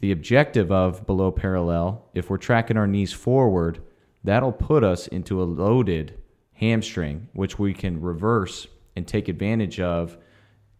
The 0.00 0.10
objective 0.10 0.72
of 0.72 1.06
below 1.06 1.30
parallel, 1.30 2.08
if 2.14 2.30
we're 2.30 2.36
tracking 2.36 2.76
our 2.76 2.86
knees 2.86 3.12
forward, 3.12 3.80
that'll 4.24 4.52
put 4.52 4.82
us 4.82 5.06
into 5.06 5.42
a 5.42 5.44
loaded 5.44 6.20
hamstring, 6.54 7.28
which 7.32 7.58
we 7.58 7.72
can 7.72 8.00
reverse 8.00 8.66
and 8.96 9.06
take 9.06 9.28
advantage 9.28 9.80
of 9.80 10.18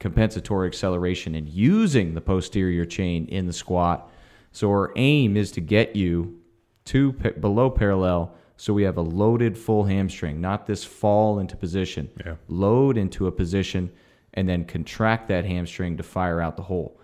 compensatory 0.00 0.66
acceleration 0.66 1.34
and 1.34 1.48
using 1.48 2.14
the 2.14 2.20
posterior 2.20 2.84
chain 2.84 3.26
in 3.26 3.46
the 3.46 3.52
squat. 3.52 4.10
So 4.52 4.68
our 4.70 4.92
aim 4.96 5.36
is 5.36 5.52
to 5.52 5.60
get 5.60 5.96
you 5.96 6.40
to 6.86 7.12
pa- 7.14 7.30
below 7.40 7.70
parallel 7.70 8.34
so 8.56 8.74
we 8.74 8.82
have 8.82 8.98
a 8.98 9.02
loaded 9.02 9.56
full 9.56 9.84
hamstring, 9.84 10.40
not 10.40 10.66
this 10.66 10.84
fall 10.84 11.38
into 11.38 11.56
position. 11.56 12.10
Yeah. 12.24 12.34
Load 12.48 12.98
into 12.98 13.26
a 13.26 13.32
position 13.32 13.90
and 14.34 14.46
then 14.48 14.64
contract 14.66 15.28
that 15.28 15.46
hamstring 15.46 15.96
to 15.96 16.02
fire 16.02 16.40
out 16.40 16.56
the 16.56 16.64
hole. 16.64 17.00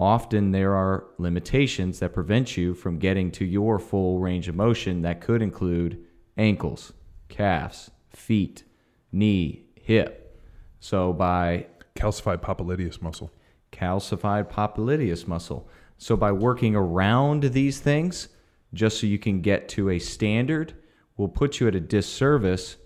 Often 0.00 0.50
there 0.50 0.74
are 0.74 1.06
limitations 1.18 2.00
that 2.00 2.12
prevent 2.12 2.56
you 2.56 2.74
from 2.74 2.98
getting 2.98 3.30
to 3.32 3.44
your 3.44 3.78
full 3.78 4.18
range 4.18 4.48
of 4.48 4.54
motion 4.56 5.02
that 5.02 5.20
could 5.20 5.40
include 5.40 6.04
ankles, 6.36 6.92
calves, 7.28 7.90
feet, 8.10 8.64
knee, 9.12 9.66
hip. 9.80 10.38
So 10.80 11.12
by 11.12 11.66
Calcified 11.94 12.38
popliteus 12.42 13.00
muscle. 13.00 13.30
calcified 13.72 14.50
popliteus 14.50 15.26
muscle. 15.26 15.68
So 15.98 16.16
by 16.16 16.32
working 16.32 16.76
around 16.76 17.42
these 17.44 17.80
things, 17.80 18.28
just 18.74 19.00
so 19.00 19.06
you 19.06 19.18
can 19.18 19.40
get 19.40 19.68
to 19.70 19.90
a 19.90 19.98
standard, 19.98 20.74
will 21.16 21.28
put 21.28 21.60
you 21.60 21.68
at 21.68 21.74
a 21.74 21.80
disservice 21.80 22.76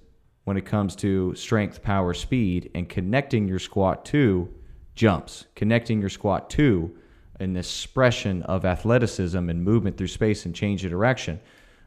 when 0.45 0.57
it 0.57 0.65
comes 0.65 0.97
to 0.97 1.35
strength, 1.35 1.83
power, 1.83 2.15
speed, 2.15 2.71
and 2.75 2.89
connecting 2.89 3.49
your 3.49 3.59
squat 3.59 4.05
to 4.07 4.53
jumps, 4.95 5.47
connecting 5.55 6.01
your 6.01 6.11
squat 6.11 6.51
to 6.51 6.97
an 7.41 7.57
expression 7.57 8.43
of 8.43 8.65
athleticism 8.65 9.49
and 9.49 9.65
movement 9.65 9.97
through 9.97 10.07
space 10.07 10.45
and 10.45 10.55
change 10.55 10.85
of 10.85 10.91
direction. 10.91 11.41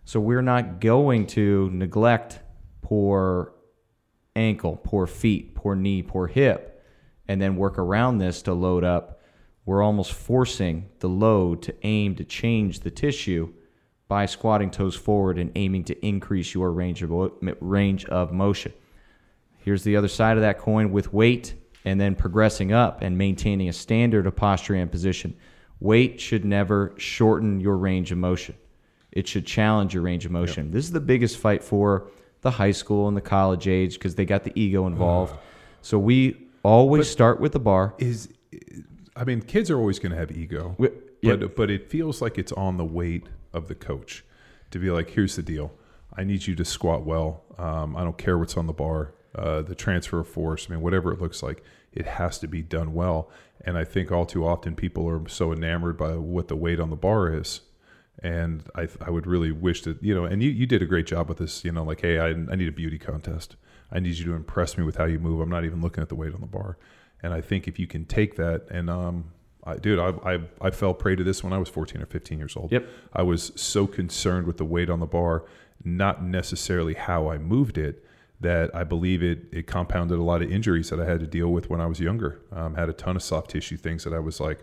So 0.06 0.20
we're 0.20 0.42
not 0.42 0.80
going 0.80 1.28
to 1.28 1.70
neglect 1.72 2.40
poor 2.82 3.54
ankle, 4.36 4.80
poor 4.84 5.08
feet, 5.08 5.56
poor 5.56 5.76
knee, 5.76 6.02
poor 6.02 6.28
hip, 6.28 6.84
and 7.28 7.42
then 7.42 7.56
work 7.56 7.78
around 7.78 8.18
this 8.18 8.42
to 8.44 8.54
load 8.54 8.84
up. 8.84 9.22
We're 9.66 9.84
almost 9.84 10.12
forcing 10.14 10.90
the 11.00 11.10
load 11.10 11.62
to 11.64 11.76
aim 11.84 12.16
to 12.16 12.24
change 12.24 12.82
the 12.82 12.92
tissue 12.92 13.54
by 14.08 14.26
squatting 14.26 14.70
toes 14.70 14.96
forward 14.96 15.38
and 15.38 15.52
aiming 15.56 15.86
to 15.86 16.06
increase 16.06 16.54
your 16.54 16.72
range 16.72 17.02
of 17.02 17.12
range 17.62 18.06
of 18.06 18.32
motion. 18.32 18.74
Here's 19.60 19.84
the 19.84 19.96
other 19.96 20.10
side 20.10 20.36
of 20.38 20.42
that 20.42 20.60
coin 20.60 20.92
with 20.92 21.14
weight 21.14 21.54
and 21.86 22.00
then 22.00 22.16
progressing 22.16 22.74
up 22.74 23.02
and 23.02 23.18
maintaining 23.18 23.70
a 23.70 23.74
standard 23.74 24.28
of 24.28 24.36
posture 24.36 24.76
and 24.76 24.92
position. 24.92 25.36
Weight 25.80 26.20
should 26.20 26.46
never 26.46 26.94
shorten 26.98 27.60
your 27.60 27.78
range 27.78 28.12
of 28.12 28.18
motion. 28.18 28.56
It 29.12 29.28
should 29.28 29.46
challenge 29.46 29.94
your 29.94 30.04
range 30.04 30.26
of 30.26 30.32
motion. 30.32 30.72
This 30.72 30.86
is 30.86 30.92
the 30.92 31.00
biggest 31.00 31.38
fight 31.38 31.64
for 31.64 32.10
the 32.42 32.52
high 32.52 32.72
school 32.72 33.08
and 33.08 33.16
the 33.16 33.22
college 33.22 33.68
age 33.68 33.94
because 33.94 34.16
they 34.16 34.26
got 34.26 34.44
the 34.44 34.52
ego 34.60 34.86
involved. 34.88 35.36
so 35.82 35.98
we 35.98 36.48
always 36.64 37.10
start 37.10 37.40
with 37.40 37.54
the 37.54 37.60
bar. 37.60 37.94
Is 37.98 38.30
I 39.16 39.24
mean, 39.24 39.42
kids 39.42 39.70
are 39.70 39.78
always 39.78 40.00
going 40.00 40.12
to 40.12 40.18
have 40.18 40.32
ego, 40.32 40.76
Wi- 40.80 40.96
yep. 41.22 41.40
but 41.40 41.56
but 41.56 41.72
it 41.72 41.90
feels 41.90 42.22
like 42.22 42.38
it's 42.38 42.52
on 42.54 42.78
the 42.78 42.86
weight 42.86 43.28
of 43.54 43.68
the 43.68 43.76
coach 43.76 44.24
to 44.72 44.80
be 44.80 44.90
like, 44.90 45.12
here's 45.12 45.36
the 45.36 45.44
deal. 45.44 45.72
I 46.16 46.24
need 46.24 46.48
you 46.48 46.56
to 46.56 46.66
squat 46.66 47.06
well. 47.06 47.44
Um, 47.58 47.96
I 47.96 48.04
don't 48.04 48.18
care 48.18 48.38
what's 48.38 48.58
on 48.58 48.68
the 48.68 48.74
bar, 48.74 49.14
uh, 49.36 49.62
the 49.62 49.76
transfer 49.76 50.20
of 50.20 50.28
force. 50.28 50.68
I 50.68 50.74
mean, 50.74 50.82
whatever 50.82 51.12
it 51.12 51.22
looks 51.22 51.42
like, 51.44 51.64
it 51.92 52.06
has 52.06 52.40
to 52.40 52.48
be 52.48 52.62
done 52.62 52.94
well. 52.94 53.30
And 53.62 53.78
I 53.78 53.84
think 53.84 54.12
all 54.12 54.26
too 54.26 54.46
often 54.46 54.76
people 54.76 55.08
are 55.08 55.28
so 55.30 55.54
enamored 55.54 55.98
by 55.98 56.16
what 56.16 56.48
the 56.48 56.56
weight 56.56 56.80
on 56.80 56.90
the 56.90 56.96
bar 56.96 57.34
is. 57.34 57.62
And 58.22 58.64
I, 58.76 58.88
I 59.02 59.10
would 59.10 59.26
really 59.26 59.52
wish 59.52 59.82
that, 59.84 60.02
you 60.04 60.14
know, 60.14 60.26
and 60.26 60.44
you, 60.44 60.50
you 60.50 60.66
did 60.66 60.82
a 60.82 60.86
great 60.86 61.08
job 61.08 61.30
with 61.30 61.40
this, 61.40 61.64
you 61.66 61.72
know, 61.72 61.84
like, 61.84 62.02
hey, 62.02 62.20
I, 62.20 62.30
I 62.30 62.56
need 62.56 62.68
a 62.68 62.72
beauty 62.72 63.00
contest. 63.00 63.56
I 63.92 64.00
need 64.00 64.16
you 64.18 64.26
to 64.26 64.34
impress 64.34 64.78
me 64.78 64.84
with 64.84 64.98
how 64.98 65.06
you 65.06 65.20
move. 65.20 65.40
I'm 65.40 65.50
not 65.50 65.66
even 65.66 65.82
looking 65.82 66.02
at 66.02 66.10
the 66.10 66.16
weight 66.16 66.34
on 66.34 66.42
the 66.42 66.48
bar. 66.48 66.78
And 67.24 67.34
I 67.34 67.42
think 67.42 67.68
if 67.68 67.80
you 67.80 67.88
can 67.88 68.06
take 68.06 68.36
that 68.36 68.68
and, 68.70 68.90
um, 68.90 69.32
I, 69.66 69.78
dude, 69.78 70.00
I, 70.00 70.10
I, 70.26 70.40
I 70.62 70.72
fell 70.72 70.94
prey 70.94 71.16
to 71.16 71.24
this 71.24 71.44
when 71.44 71.54
I 71.54 71.58
was 71.58 71.70
14 71.70 72.02
or 72.02 72.06
15 72.06 72.38
years 72.38 72.58
old. 72.58 72.72
Yep. 72.72 72.88
I 73.14 73.24
was 73.24 73.54
so 73.56 73.88
concerned 73.88 74.46
with 74.46 74.58
the 74.58 74.66
weight 74.66 74.90
on 74.90 75.00
the 75.00 75.06
bar, 75.06 75.46
not 75.84 76.24
necessarily 76.24 76.94
how 76.94 77.30
I 77.30 77.38
moved 77.38 77.78
it, 77.78 78.04
that 78.42 78.76
I 78.76 78.84
believe 78.84 79.24
it 79.24 79.46
it 79.52 79.68
compounded 79.68 80.20
a 80.20 80.24
lot 80.24 80.42
of 80.42 80.52
injuries 80.52 80.90
that 80.90 81.00
I 81.00 81.06
had 81.06 81.22
to 81.22 81.28
deal 81.28 81.48
with 81.48 81.70
when 81.70 81.82
I 81.82 81.88
was 81.88 82.00
younger. 82.00 82.42
Um, 82.52 82.76
had 82.76 82.90
a 82.90 82.94
ton 82.94 83.16
of 83.16 83.24
soft 83.24 83.52
tissue 83.52 83.78
things 83.78 84.04
that 84.04 84.14
I 84.14 84.20
was 84.20 84.40
like, 84.40 84.60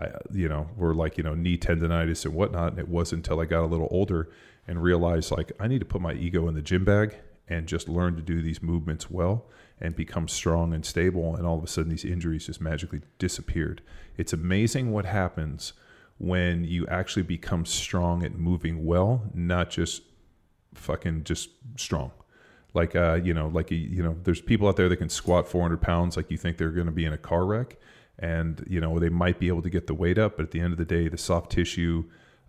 I, 0.00 0.08
you 0.32 0.48
know, 0.48 0.68
were 0.76 0.94
like 0.94 1.16
you 1.16 1.24
know 1.24 1.34
knee 1.34 1.56
tendonitis 1.56 2.24
and 2.26 2.34
whatnot. 2.34 2.72
And 2.72 2.78
it 2.78 2.88
wasn't 2.88 3.26
until 3.26 3.40
I 3.40 3.46
got 3.46 3.64
a 3.64 3.66
little 3.66 3.88
older 3.90 4.28
and 4.68 4.82
realized 4.82 5.30
like 5.30 5.52
I 5.58 5.66
need 5.66 5.80
to 5.80 5.86
put 5.86 6.02
my 6.02 6.12
ego 6.12 6.46
in 6.46 6.54
the 6.54 6.62
gym 6.62 6.84
bag 6.84 7.16
and 7.48 7.66
just 7.66 7.88
learn 7.88 8.16
to 8.16 8.22
do 8.22 8.42
these 8.42 8.62
movements 8.62 9.10
well 9.10 9.46
and 9.82 9.96
become 9.96 10.28
strong 10.28 10.72
and 10.72 10.86
stable. 10.86 11.34
And 11.34 11.44
all 11.44 11.58
of 11.58 11.64
a 11.64 11.66
sudden, 11.66 11.90
these 11.90 12.04
injuries 12.04 12.46
just 12.46 12.60
magically 12.60 13.02
disappeared. 13.18 13.82
It's 14.16 14.32
amazing 14.32 14.92
what 14.92 15.04
happens 15.04 15.72
when 16.18 16.62
you 16.62 16.86
actually 16.86 17.24
become 17.24 17.66
strong 17.66 18.24
at 18.24 18.38
moving 18.38 18.86
well, 18.86 19.24
not 19.34 19.70
just 19.70 20.02
fucking 20.72 21.24
just 21.24 21.50
strong. 21.76 22.12
Like 22.74 22.94
uh, 22.94 23.20
you 23.22 23.34
know, 23.34 23.48
like 23.48 23.72
you 23.72 24.02
know, 24.02 24.16
there's 24.22 24.40
people 24.40 24.68
out 24.68 24.76
there 24.76 24.88
that 24.88 24.96
can 24.96 25.08
squat 25.10 25.48
400 25.48 25.82
pounds, 25.82 26.16
like 26.16 26.30
you 26.30 26.38
think 26.38 26.56
they're 26.56 26.70
going 26.70 26.86
to 26.86 26.92
be 26.92 27.04
in 27.04 27.12
a 27.12 27.18
car 27.18 27.44
wreck, 27.44 27.76
and 28.20 28.64
you 28.70 28.80
know 28.80 28.98
they 29.00 29.10
might 29.10 29.40
be 29.40 29.48
able 29.48 29.62
to 29.62 29.68
get 29.68 29.88
the 29.88 29.94
weight 29.94 30.16
up, 30.16 30.36
but 30.36 30.44
at 30.44 30.52
the 30.52 30.60
end 30.60 30.72
of 30.72 30.78
the 30.78 30.84
day, 30.84 31.08
the 31.08 31.18
soft 31.18 31.50
tissue 31.50 32.04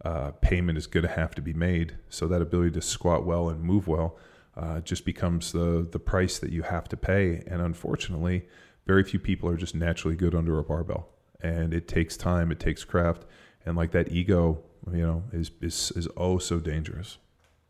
uh, 0.05 0.31
payment 0.39 0.77
is 0.77 0.85
going 0.85 1.05
to 1.05 1.11
have 1.11 1.33
to 1.35 1.41
be 1.41 1.51
made. 1.51 1.97
So 2.09 2.27
that 2.27 2.41
ability 2.43 2.71
to 2.71 2.81
squat 2.81 3.25
well 3.25 3.49
and 3.49 3.61
move 3.61 3.87
well 3.87 4.17
uh, 4.55 4.79
just 4.81 5.05
becomes 5.05 5.51
the 5.51 5.87
the 5.91 5.99
price 5.99 6.39
that 6.39 6.51
you 6.51 6.61
have 6.63 6.87
to 6.89 6.97
pay. 6.97 7.43
And 7.47 7.61
unfortunately, 7.61 8.47
very 8.85 9.03
few 9.03 9.19
people 9.19 9.49
are 9.49 9.57
just 9.57 9.75
naturally 9.75 10.15
good 10.15 10.35
under 10.35 10.59
a 10.59 10.63
barbell, 10.63 11.09
and 11.41 11.73
it 11.73 11.87
takes 11.87 12.17
time, 12.17 12.51
it 12.51 12.59
takes 12.59 12.83
craft, 12.83 13.25
and 13.65 13.75
like 13.77 13.91
that 13.91 14.11
ego, 14.11 14.61
you 14.91 15.01
know, 15.05 15.23
is 15.31 15.51
is 15.61 15.91
is 15.95 16.07
oh 16.17 16.37
so 16.37 16.59
dangerous. 16.59 17.17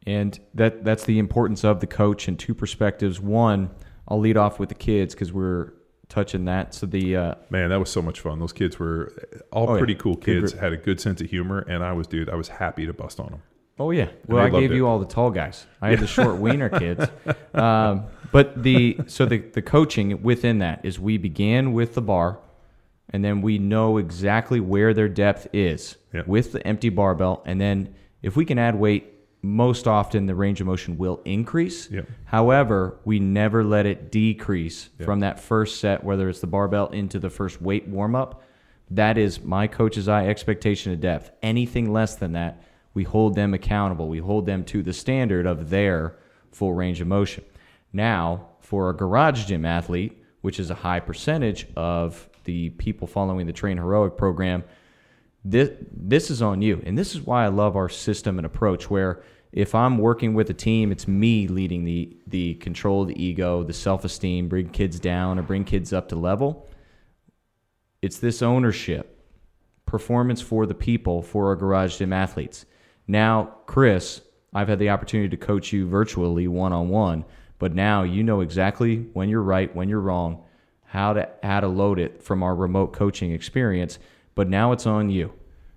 And 0.06 0.38
that 0.54 0.84
that's 0.84 1.06
the 1.06 1.18
importance 1.20 1.64
of 1.64 1.80
the 1.80 1.88
coach 1.88 2.28
in 2.28 2.36
two 2.36 2.54
perspectives. 2.54 3.22
One, 3.22 3.70
I'll 4.08 4.20
lead 4.20 4.36
off 4.36 4.60
with 4.60 4.68
the 4.70 4.76
kids 4.76 5.14
because 5.16 5.32
we're 5.32 5.72
touching 6.10 6.44
that. 6.46 6.74
So 6.74 6.86
the 6.86 7.16
uh, 7.16 7.36
Man, 7.50 7.70
that 7.70 7.80
was 7.80 7.90
so 7.90 8.02
much 8.02 8.20
fun. 8.20 8.40
Those 8.40 8.52
kids 8.52 8.78
were 8.78 9.14
all 9.52 9.70
Oh, 9.70 9.74
yeah. 9.74 9.78
pretty 9.80 9.96
cool 9.96 10.18
kids, 10.18 10.52
had 10.52 10.74
a 10.74 10.78
good 10.78 11.00
sense 11.00 11.22
of 11.22 11.30
humor, 11.30 11.60
and 11.70 11.84
I 11.84 11.94
was, 11.94 12.08
dude, 12.08 12.30
I 12.30 12.36
was 12.36 12.50
happy 12.50 12.86
to 12.86 12.92
bust 12.94 13.20
on 13.22 13.28
them. 13.30 13.42
Oh 13.80 13.92
yeah. 13.92 14.10
Well, 14.28 14.40
I 14.44 14.50
gave 14.50 14.70
loved 14.70 14.74
you 14.76 14.88
all 14.88 15.00
the 15.00 15.06
tall 15.06 15.32
guys. 15.32 15.66
I 15.82 15.90
had 15.90 16.00
the 16.00 16.08
short 16.08 16.38
wiener 16.38 16.70
kids. 16.70 17.06
Um, 17.54 18.06
but 18.32 18.64
the 18.64 18.98
so 19.06 19.28
the 19.28 19.38
the 19.38 19.62
coaching 19.62 20.24
within 20.24 20.58
that 20.60 20.84
is 20.84 21.00
we 21.00 21.18
began 21.20 21.72
with 21.72 21.94
the 21.94 22.02
bar, 22.02 22.40
and 23.12 23.24
then 23.24 23.42
we 23.44 23.60
know 23.60 23.98
exactly 24.00 24.60
where 24.60 24.92
their 24.96 25.08
depth 25.08 25.48
is 25.54 25.98
Yep. 26.14 26.28
with 26.28 26.52
the 26.52 26.66
empty 26.68 26.90
barbell, 26.90 27.44
and 27.46 27.62
then 27.62 27.94
if 28.24 28.36
we 28.36 28.44
can 28.44 28.58
add 28.58 28.74
weight, 28.74 29.14
most 29.44 29.88
often 29.88 30.26
the 30.26 30.34
range 30.34 30.62
of 30.62 30.66
motion 30.68 30.98
will 30.98 31.22
increase. 31.26 31.92
Yep. 31.92 32.08
However, 32.26 32.98
we 33.06 33.20
never 33.20 33.64
let 33.64 33.86
it 33.86 34.12
decrease 34.12 34.90
Yep. 34.98 35.06
from 35.06 35.20
that 35.20 35.40
first 35.40 35.80
set, 35.80 36.04
whether 36.04 36.28
it's 36.28 36.40
the 36.42 36.48
barbell 36.48 36.88
into 36.88 37.20
the 37.20 37.30
first 37.30 37.62
weight 37.62 37.88
warm 37.88 38.16
up. 38.16 38.42
That 38.90 39.18
is 39.20 39.44
my 39.44 39.68
coach's 39.68 40.08
eye 40.08 40.28
expectation 40.28 40.92
of 40.92 41.00
depth. 41.02 41.30
Anything 41.44 41.94
less 41.94 42.16
than 42.16 42.32
that, 42.34 42.64
we 42.94 43.04
hold 43.04 43.36
them 43.36 43.54
accountable. 43.54 44.08
We 44.08 44.20
hold 44.20 44.46
them 44.46 44.64
to 44.66 44.84
the 44.84 44.94
standard 44.94 45.46
of 45.46 45.70
their 45.70 46.18
full 46.52 46.74
range 46.74 47.02
of 47.02 47.08
motion. 47.08 47.44
Now, 47.92 48.50
for 48.60 48.90
a 48.90 48.96
garage 48.96 49.46
gym 49.46 49.66
athlete, 49.66 50.24
which 50.42 50.60
is 50.60 50.70
a 50.70 50.76
high 50.76 51.00
percentage 51.00 51.68
of 51.76 52.30
the 52.44 52.70
people 52.72 53.08
following 53.08 53.48
the 53.48 53.54
Train 53.54 53.78
Heroic 53.78 54.18
program, 54.18 54.64
this 55.46 55.70
this 55.92 56.32
is 56.32 56.42
on 56.42 56.62
you 56.62 56.82
and 56.86 56.98
this 56.98 57.14
is 57.14 57.22
why 57.22 57.44
i 57.44 57.48
love 57.48 57.76
our 57.76 57.90
system 57.90 58.40
and 58.40 58.46
approach 58.46 58.90
where 58.90 59.22
if 59.52 59.76
i'm 59.76 59.98
working 59.98 60.34
with 60.34 60.50
a 60.50 60.54
team 60.54 60.92
it's 60.92 61.08
me 61.08 61.48
leading 61.48 61.84
the 61.84 62.16
the 62.28 62.54
control 62.56 63.04
the 63.04 63.22
ego 63.22 63.64
the 63.64 63.74
self-esteem 63.74 64.48
bring 64.48 64.70
kids 64.70 65.00
down 65.00 65.38
or 65.38 65.42
bring 65.42 65.66
kids 65.66 65.92
up 65.92 66.08
to 66.08 66.16
level 66.16 66.70
it's 68.02 68.20
this 68.20 68.42
ownership 68.42 69.22
performance 69.86 70.42
for 70.42 70.66
the 70.66 70.74
people 70.74 71.22
for 71.22 71.48
our 71.48 71.56
garage 71.56 71.98
gym 71.98 72.14
athletes 72.14 72.66
now 73.08 73.56
chris 73.66 74.22
i've 74.54 74.68
had 74.68 74.80
the 74.80 74.90
opportunity 74.90 75.30
to 75.30 75.38
coach 75.38 75.74
you 75.74 75.88
virtually 75.88 76.48
one-on-one 76.48 77.24
but 77.60 77.74
now 77.74 78.04
you 78.04 78.24
know 78.24 78.42
exactly 78.42 78.98
when 79.14 79.30
you're 79.30 79.42
right 79.42 79.76
when 79.76 79.90
you're 79.90 80.00
wrong 80.00 80.44
how 80.86 81.14
to 81.14 81.28
how 81.42 81.60
to 81.60 81.68
load 81.68 82.00
it 82.00 82.24
from 82.24 82.44
our 82.44 82.56
remote 82.56 82.94
coaching 82.94 83.32
experience 83.32 84.00
but 84.36 84.50
now 84.50 84.72
it's 84.72 84.88
on 84.88 85.10
you. 85.10 85.34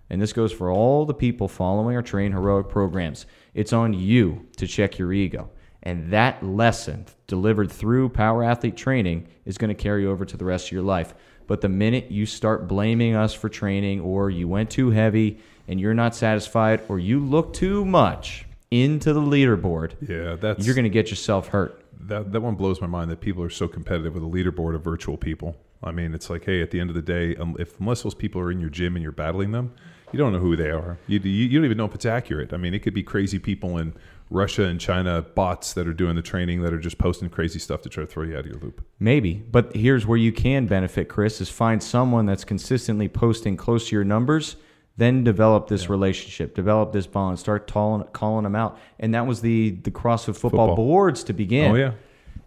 And 0.09 0.23
this 0.23 0.33
goes 0.33 0.53
for 0.53 0.71
all 0.71 1.05
the 1.05 1.15
people 1.15 1.49
following 1.49 1.97
our 1.97 2.03
train 2.03 2.33
heroic 2.33 2.69
programs. 2.69 3.27
It's 3.55 3.73
on 3.73 3.93
you 3.93 4.47
to 4.57 4.67
check 4.67 4.99
your 4.99 5.13
ego. 5.13 5.51
And 5.83 6.13
that 6.13 6.43
lesson 6.43 7.07
delivered 7.27 7.71
through 7.71 8.11
power 8.11 8.43
athlete 8.43 8.77
training 8.77 9.29
is 9.45 9.59
going 9.59 9.69
to 9.69 9.75
carry 9.75 10.07
over 10.07 10.25
to 10.25 10.37
the 10.37 10.45
rest 10.45 10.67
of 10.67 10.73
your 10.73 10.83
life 10.83 11.15
but 11.47 11.61
the 11.61 11.69
minute 11.69 12.11
you 12.11 12.27
start 12.27 12.69
blaming 12.69 13.15
us 13.15 13.35
for 13.35 13.49
training 13.49 14.01
or 14.01 14.31
you 14.31 14.49
went 14.49 14.71
too 14.71 14.91
heavy 14.91 15.39
and 15.69 15.81
you're 15.81 15.95
not 15.95 16.15
satisfied 16.15 16.83
or 16.89 16.99
you 16.99 17.21
look 17.21 17.53
too 17.53 17.85
much 17.85 18.47
into 18.71 19.13
the 19.13 19.21
leaderboard 19.21 19.93
Yeah, 20.09 20.37
that's 20.37 20.67
you're 20.67 20.75
going 20.75 20.85
to 20.85 20.91
get 20.91 21.11
yourself 21.11 21.49
hurt 21.49 21.83
that 22.01 22.33
that 22.33 22.41
one 22.41 22.55
blows 22.55 22.81
my 22.81 22.87
mind 22.87 23.11
that 23.11 23.21
people 23.21 23.43
are 23.43 23.51
so 23.51 23.69
competitive 23.69 24.15
with 24.15 24.23
a 24.23 24.27
leaderboard 24.27 24.75
of 24.75 24.83
virtual 24.83 25.17
people. 25.17 25.57
I 25.83 25.91
mean, 25.93 26.15
it's 26.15 26.31
like, 26.31 26.45
hey, 26.45 26.63
at 26.63 26.71
the 26.71 26.81
end 26.81 26.91
of 26.91 26.97
the 26.97 27.03
day, 27.03 27.37
um, 27.37 27.57
if 27.59 27.79
unless 27.81 28.03
those 28.03 28.15
people 28.15 28.41
are 28.41 28.51
in 28.51 28.61
your 28.61 28.71
gym 28.71 28.97
and 28.97 29.03
you're 29.03 29.13
battling 29.13 29.53
them, 29.53 29.75
you 30.13 30.19
don't 30.19 30.33
know 30.33 30.39
who 30.39 30.57
they 30.57 30.71
are. 30.71 30.99
You, 31.07 31.19
you 31.21 31.31
you 31.31 31.59
don't 31.59 31.65
even 31.65 31.77
know 31.77 31.85
if 31.85 31.95
it's 31.95 32.07
accurate. 32.07 32.53
I 32.53 32.57
mean, 32.57 32.75
it 32.75 32.81
could 32.81 32.95
be 32.95 33.03
crazy 33.03 33.39
people 33.39 33.79
in 33.79 33.95
Russia 34.31 34.65
and 34.65 34.81
China, 34.81 35.23
bots 35.23 35.73
that 35.75 35.87
are 35.87 35.93
doing 35.95 36.17
the 36.17 36.23
training 36.23 36.63
that 36.63 36.73
are 36.73 36.79
just 36.81 36.99
posting 36.99 37.29
crazy 37.29 37.59
stuff 37.59 37.83
to 37.83 37.89
try 37.89 38.03
to 38.03 38.07
throw 38.09 38.25
you 38.25 38.35
out 38.35 38.41
of 38.41 38.47
your 38.47 38.59
loop. 38.59 38.85
Maybe, 38.99 39.35
but 39.35 39.75
here's 39.77 40.05
where 40.07 40.19
you 40.19 40.33
can 40.33 40.67
benefit, 40.67 41.09
Chris, 41.09 41.41
is 41.41 41.49
find 41.49 41.83
someone 41.83 42.27
that's 42.27 42.45
consistently 42.45 43.09
posting 43.09 43.57
close 43.57 43.89
to 43.89 43.95
your 43.97 44.05
numbers, 44.05 44.57
then 44.97 45.23
develop 45.23 45.69
this 45.69 45.89
relationship, 45.89 46.55
develop 46.55 46.93
this 46.93 47.07
bond, 47.07 47.39
start 47.39 47.71
calling, 47.71 48.03
calling 48.13 48.43
them 48.45 48.57
out. 48.57 48.79
And 48.99 49.15
that 49.15 49.27
was 49.27 49.43
the 49.43 49.71
the 49.83 49.91
CrossFit 49.91 50.35
football, 50.37 50.69
Football. 50.69 50.75
boards 50.77 51.23
to 51.25 51.33
begin. 51.33 51.71
Oh 51.71 51.75
yeah, 51.77 51.93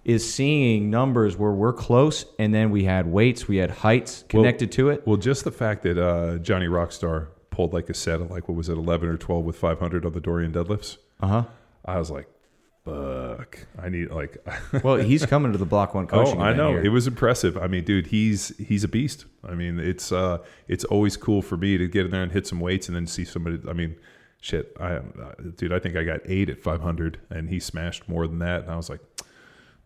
Is 0.03 0.33
seeing 0.33 0.89
numbers 0.89 1.37
where 1.37 1.51
we're 1.51 1.73
close, 1.73 2.25
and 2.39 2.53
then 2.53 2.71
we 2.71 2.83
had 2.83 3.05
weights, 3.07 3.47
we 3.47 3.57
had 3.57 3.69
heights 3.71 4.25
connected 4.27 4.71
to 4.73 4.89
it. 4.89 5.05
Well, 5.07 5.17
just 5.17 5.43
the 5.45 5.51
fact 5.51 5.83
that 5.83 5.97
uh, 5.97 6.39
Johnny 6.39 6.65
Rockstar 6.67 7.27
pulled 7.51 7.71
like 7.73 7.89
a 7.89 7.93
set 7.93 8.19
of 8.19 8.31
like 8.31 8.49
what 8.49 8.55
was 8.57 8.67
it, 8.67 8.77
eleven 8.77 9.07
or 9.07 9.15
twelve 9.17 9.45
with 9.45 9.55
five 9.55 9.79
hundred 9.79 10.05
on 10.05 10.11
the 10.13 10.19
Dorian 10.21 10.51
deadlifts. 10.51 10.97
Uh 11.21 11.27
huh. 11.27 11.43
I 11.85 11.97
was 11.97 12.11
like, 12.11 12.27
fuck, 12.85 13.59
I 13.81 13.89
need 13.89 14.11
like. 14.11 14.37
Well, 14.83 14.97
he's 14.97 15.25
coming 15.25 15.51
to 15.51 15.57
the 15.57 15.65
Block 15.65 15.93
One 15.93 16.07
coaching. 16.07 16.39
Oh, 16.39 16.43
I 16.43 16.53
know 16.53 16.71
here. 16.71 16.85
it 16.85 16.89
was 16.89 17.07
impressive. 17.07 17.57
I 17.57 17.67
mean, 17.67 17.83
dude, 17.83 18.07
he's 18.07 18.55
he's 18.57 18.83
a 18.83 18.87
beast. 18.87 19.25
I 19.43 19.55
mean, 19.55 19.79
it's 19.79 20.11
uh, 20.11 20.39
it's 20.67 20.83
always 20.85 21.17
cool 21.17 21.41
for 21.41 21.57
me 21.57 21.77
to 21.77 21.87
get 21.87 22.05
in 22.05 22.11
there 22.11 22.23
and 22.23 22.31
hit 22.31 22.47
some 22.47 22.59
weights 22.59 22.87
and 22.87 22.95
then 22.95 23.07
see 23.07 23.25
somebody. 23.25 23.59
I 23.67 23.73
mean, 23.73 23.95
shit, 24.41 24.75
I 24.79 24.93
uh, 24.93 25.01
dude, 25.55 25.73
I 25.73 25.79
think 25.79 25.95
I 25.95 26.03
got 26.03 26.21
eight 26.25 26.49
at 26.49 26.61
500, 26.61 27.19
and 27.29 27.49
he 27.49 27.59
smashed 27.59 28.07
more 28.07 28.27
than 28.27 28.39
that. 28.39 28.63
And 28.63 28.71
I 28.71 28.75
was 28.75 28.89
like, 28.89 29.01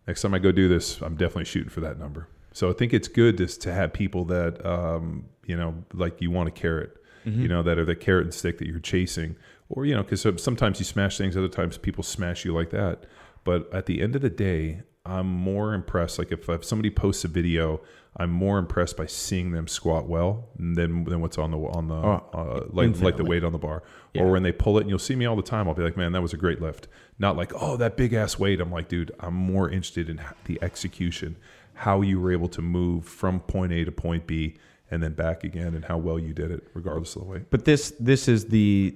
next 0.06 0.22
time 0.22 0.34
I 0.34 0.38
go 0.38 0.52
do 0.52 0.68
this, 0.68 1.00
I'm 1.00 1.16
definitely 1.16 1.46
shooting 1.46 1.70
for 1.70 1.80
that 1.80 1.98
number. 1.98 2.28
So 2.52 2.70
I 2.70 2.72
think 2.72 2.92
it's 2.92 3.08
good 3.08 3.38
just 3.38 3.62
to 3.62 3.72
have 3.72 3.92
people 3.92 4.24
that 4.26 4.64
um, 4.64 5.24
you 5.44 5.56
know, 5.56 5.74
like 5.92 6.20
you 6.20 6.30
want 6.30 6.48
a 6.48 6.52
carrot, 6.52 6.96
you 7.24 7.48
know, 7.48 7.62
that 7.62 7.78
are 7.78 7.84
the 7.86 7.96
carrot 7.96 8.24
and 8.24 8.34
stick 8.34 8.58
that 8.58 8.68
you're 8.68 8.78
chasing, 8.80 9.36
or 9.68 9.86
you 9.86 9.94
know, 9.94 10.02
because 10.02 10.26
sometimes 10.42 10.78
you 10.78 10.84
smash 10.84 11.18
things, 11.18 11.36
other 11.36 11.48
times 11.48 11.78
people 11.78 12.02
smash 12.02 12.44
you 12.44 12.54
like 12.54 12.70
that. 12.70 13.04
But 13.44 13.72
at 13.74 13.86
the 13.86 14.00
end 14.00 14.16
of 14.16 14.22
the 14.22 14.30
day, 14.30 14.82
I'm 15.06 15.26
more 15.26 15.74
impressed. 15.74 16.18
Like 16.18 16.32
if, 16.32 16.48
if 16.48 16.64
somebody 16.64 16.90
posts 16.90 17.24
a 17.24 17.28
video, 17.28 17.82
I'm 18.16 18.30
more 18.30 18.58
impressed 18.58 18.96
by 18.96 19.06
seeing 19.06 19.52
them 19.52 19.68
squat 19.68 20.08
well 20.08 20.48
than 20.56 21.04
than 21.04 21.20
what's 21.20 21.36
on 21.36 21.50
the 21.50 21.58
on 21.58 21.88
the 21.88 21.94
Oh, 21.94 22.24
uh, 22.32 22.66
like 22.70 22.98
like 23.00 23.16
the 23.16 23.24
weight 23.24 23.44
on 23.44 23.52
the 23.52 23.58
bar. 23.58 23.82
Yeah. 24.14 24.22
Or 24.22 24.32
when 24.32 24.42
they 24.42 24.52
pull 24.52 24.78
it, 24.78 24.82
and 24.82 24.90
you'll 24.90 24.98
see 24.98 25.16
me 25.16 25.26
all 25.26 25.36
the 25.36 25.42
time. 25.42 25.68
I'll 25.68 25.74
be 25.74 25.82
like, 25.82 25.96
man, 25.96 26.12
that 26.12 26.22
was 26.22 26.32
a 26.32 26.36
great 26.36 26.60
lift. 26.60 26.88
Not 27.18 27.36
like, 27.36 27.52
oh, 27.54 27.76
that 27.76 27.96
big 27.96 28.12
ass 28.12 28.38
weight. 28.38 28.60
I'm 28.60 28.70
like, 28.70 28.88
dude, 28.88 29.12
I'm 29.20 29.34
more 29.34 29.68
interested 29.68 30.08
in 30.08 30.20
the 30.46 30.58
execution, 30.62 31.36
how 31.74 32.00
you 32.00 32.20
were 32.20 32.32
able 32.32 32.48
to 32.48 32.62
move 32.62 33.04
from 33.04 33.40
point 33.40 33.72
A 33.72 33.84
to 33.84 33.92
point 33.92 34.26
B 34.26 34.56
and 34.90 35.02
then 35.02 35.12
back 35.14 35.44
again, 35.44 35.74
and 35.74 35.84
how 35.84 35.98
well 35.98 36.18
you 36.18 36.32
did 36.32 36.50
it, 36.50 36.68
regardless 36.72 37.16
of 37.16 37.22
the 37.22 37.28
weight. 37.28 37.50
But 37.50 37.64
this 37.64 37.92
this 37.98 38.28
is 38.28 38.46
the 38.46 38.94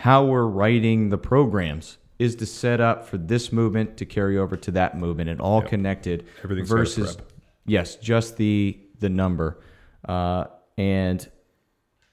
how 0.00 0.24
we're 0.24 0.46
writing 0.46 1.08
the 1.08 1.18
programs 1.18 1.98
is 2.18 2.36
to 2.36 2.46
set 2.46 2.80
up 2.80 3.06
for 3.06 3.18
this 3.18 3.52
movement 3.52 3.96
to 3.98 4.04
carry 4.06 4.38
over 4.38 4.56
to 4.56 4.70
that 4.72 4.96
movement 4.96 5.28
and 5.30 5.40
all 5.40 5.60
Yep. 5.60 5.68
connected 5.70 6.26
Everything's 6.42 6.68
versus 6.68 7.16
yes, 7.66 7.96
just 7.96 8.36
the 8.36 8.78
the 9.00 9.08
number 9.08 9.58
uh, 10.06 10.44
and 10.78 11.28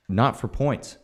not 0.10 0.39
for 0.39 0.48
points. 0.48 0.98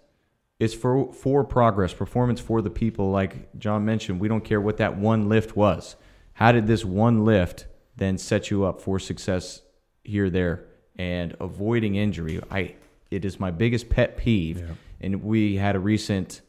It's 0.60 0.74
for 0.74 1.13
for 1.13 1.44
progress, 1.44 1.94
performance 1.94 2.39
for 2.42 2.62
the 2.62 2.70
people. 2.70 3.12
Like 3.12 3.58
John 3.58 3.86
mentioned, 3.86 4.20
we 4.20 4.28
don't 4.28 4.44
care 4.44 4.60
what 4.60 4.78
that 4.78 4.98
one 4.98 5.30
lift 5.30 5.56
was. 5.56 5.96
How 6.34 6.52
did 6.52 6.68
this 6.68 6.84
one 6.84 7.24
lift 7.26 7.68
then 7.96 8.18
set 8.18 8.50
you 8.52 8.65
up 8.65 8.82
for 8.82 9.00
success 9.00 9.62
here, 10.04 10.30
there, 10.30 10.65
and 10.98 11.36
avoiding 11.39 11.96
injury? 11.96 12.42
I 12.52 12.76
it 13.12 13.24
is 13.26 13.39
my 13.39 13.52
biggest 13.52 13.89
pet 13.89 14.18
peeve. 14.18 14.78
And 15.02 15.24
we 15.24 15.56
had 15.56 15.78
a 15.78 15.80
recent 15.80 16.42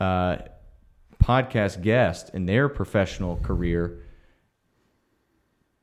uh, 0.00 0.38
podcast 1.22 1.82
guest 1.82 2.30
in 2.34 2.46
their 2.46 2.68
professional 2.68 3.36
career. 3.36 4.02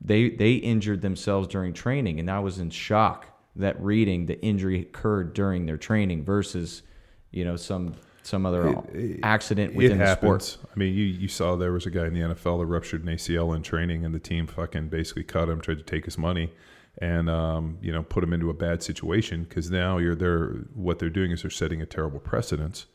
They 0.01 0.29
they 0.29 0.53
injured 0.53 1.01
themselves 1.01 1.47
during 1.47 1.73
training, 1.73 2.19
and 2.19 2.29
I 2.29 2.39
was 2.39 2.59
in 2.59 2.69
shock 2.69 3.27
that 3.55 3.81
reading 3.81 4.25
the 4.25 4.39
injury 4.41 4.81
occurred 4.81 5.33
during 5.33 5.65
their 5.65 5.77
training 5.77 6.23
versus, 6.23 6.83
you 7.31 7.43
know, 7.43 7.55
some 7.55 7.95
some 8.23 8.45
other 8.45 8.75
accident 9.23 9.73
within 9.73 10.01
it 10.01 10.05
the 10.05 10.15
sport. 10.15 10.41
happens. 10.43 10.57
I 10.73 10.77
mean, 10.77 10.93
you, 10.93 11.05
you 11.05 11.27
saw 11.29 11.55
there 11.55 11.71
was 11.71 11.85
a 11.85 11.89
guy 11.89 12.07
in 12.07 12.13
the 12.13 12.19
NFL 12.19 12.59
that 12.59 12.65
ruptured 12.65 13.03
an 13.03 13.15
ACL 13.15 13.55
in 13.55 13.63
training, 13.63 14.03
and 14.03 14.13
the 14.13 14.19
team 14.19 14.47
fucking 14.47 14.89
basically 14.89 15.23
cut 15.23 15.47
him, 15.49 15.61
tried 15.61 15.77
to 15.77 15.83
take 15.83 16.05
his 16.05 16.17
money, 16.17 16.51
and 16.99 17.29
um, 17.29 17.77
you 17.81 17.91
know 17.91 18.03
put 18.03 18.23
him 18.23 18.33
into 18.33 18.49
a 18.49 18.53
bad 18.53 18.83
situation 18.83 19.43
because 19.43 19.71
now 19.71 19.97
you're 19.97 20.15
there. 20.15 20.49
What 20.73 20.99
they're 20.99 21.09
doing 21.09 21.31
is 21.31 21.41
they're 21.41 21.51
setting 21.51 21.81
a 21.81 21.85
terrible 21.85 22.19
precedence. 22.19 22.85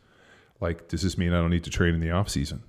Like, 0.62 0.87
does 0.87 1.03
this 1.03 1.18
mean 1.18 1.33
I 1.33 1.40
don't 1.40 1.51
need 1.51 1.64
to 1.64 1.70
train 1.70 1.92
in 1.92 2.01
the 2.01 2.12
off 2.12 2.29
season? 2.29 2.62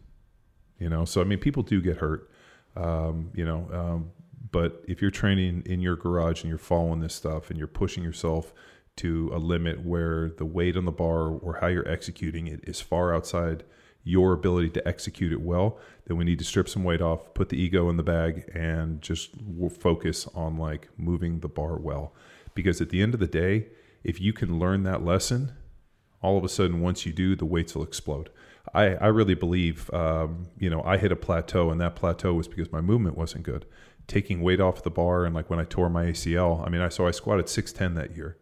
You 0.80 0.90
know, 0.90 1.06
so 1.06 1.22
I 1.22 1.26
mean, 1.26 1.38
people 1.38 1.62
do 1.62 1.80
get 1.80 1.98
hurt. 1.98 2.28
Um, 2.76 3.30
you 3.36 3.46
know, 3.46 3.70
um, 3.72 4.12
but 4.52 4.84
if 4.88 5.00
you're 5.00 5.12
training 5.12 5.62
in 5.68 5.80
your 5.80 5.96
garage 5.96 6.42
and 6.42 6.50
you're 6.50 6.58
following 6.58 7.02
this 7.02 7.14
stuff 7.14 7.52
and 7.52 7.58
you're 7.58 7.68
pushing 7.68 8.04
yourself 8.04 8.52
to 8.96 9.32
a 9.32 9.38
limit 9.38 9.86
where 9.86 10.30
the 10.30 10.46
weight 10.46 10.76
on 10.76 10.86
the 10.86 10.92
bar 10.92 11.30
or 11.30 11.60
how 11.62 11.68
you're 11.68 11.88
executing 11.88 12.48
it 12.48 12.62
is 12.64 12.82
far 12.82 13.14
outside 13.14 13.64
your 14.04 14.34
ability 14.34 14.72
to 14.72 14.88
execute 14.88 15.32
it 15.32 15.42
well, 15.42 15.78
then 16.06 16.18
we 16.18 16.26
need 16.26 16.40
to 16.40 16.46
strip 16.46 16.68
some 16.68 16.84
weight 16.84 17.02
off, 17.02 17.34
put 17.36 17.50
the 17.50 17.62
ego 17.62 17.90
in 17.90 17.98
the 17.98 18.04
bag, 18.04 18.50
and 18.56 19.02
just 19.04 19.32
focus 19.80 20.28
on 20.34 20.58
like 20.58 20.90
moving 20.98 21.42
the 21.42 21.48
bar 21.48 21.78
well. 21.78 22.12
Because 22.56 22.82
at 22.82 22.90
the 22.90 23.04
end 23.04 23.14
of 23.14 23.20
the 23.20 23.28
day, 23.28 23.68
if 24.04 24.20
you 24.20 24.34
can 24.34 24.58
learn 24.60 24.82
that 24.84 25.06
lesson, 25.06 25.54
all 26.24 26.38
of 26.38 26.44
a 26.44 26.50
sudden 26.50 26.82
once 26.82 27.06
you 27.06 27.14
do 27.14 27.36
the 27.36 27.46
weights 27.46 27.76
will 27.76 27.84
explode. 27.84 28.30
I, 28.74 28.96
I 28.96 29.08
really 29.08 29.36
believe 29.36 29.94
um, 29.94 30.48
you 30.58 30.70
know 30.70 30.82
i 30.84 30.98
hit 30.98 31.12
a 31.12 31.16
plateau 31.16 31.70
and 31.70 31.80
that 31.82 31.96
plateau 31.96 32.34
was 32.34 32.48
because 32.48 32.72
my 32.72 32.82
movement 32.82 33.18
wasn't 33.18 33.44
good. 33.44 33.66
Taking 34.08 34.42
weight 34.42 34.60
off 34.60 34.84
the 34.84 34.90
bar 34.90 35.26
and 35.26 35.36
like 35.36 35.50
when 35.50 35.60
i 35.60 35.66
tore 35.66 35.90
my 35.90 36.06
acl 36.06 36.66
i 36.66 36.70
mean 36.70 36.82
i 36.82 36.90
so 36.90 37.08
i 37.08 37.12
squatted 37.12 37.48
610 37.48 38.02
that 38.02 38.18
year 38.18 38.38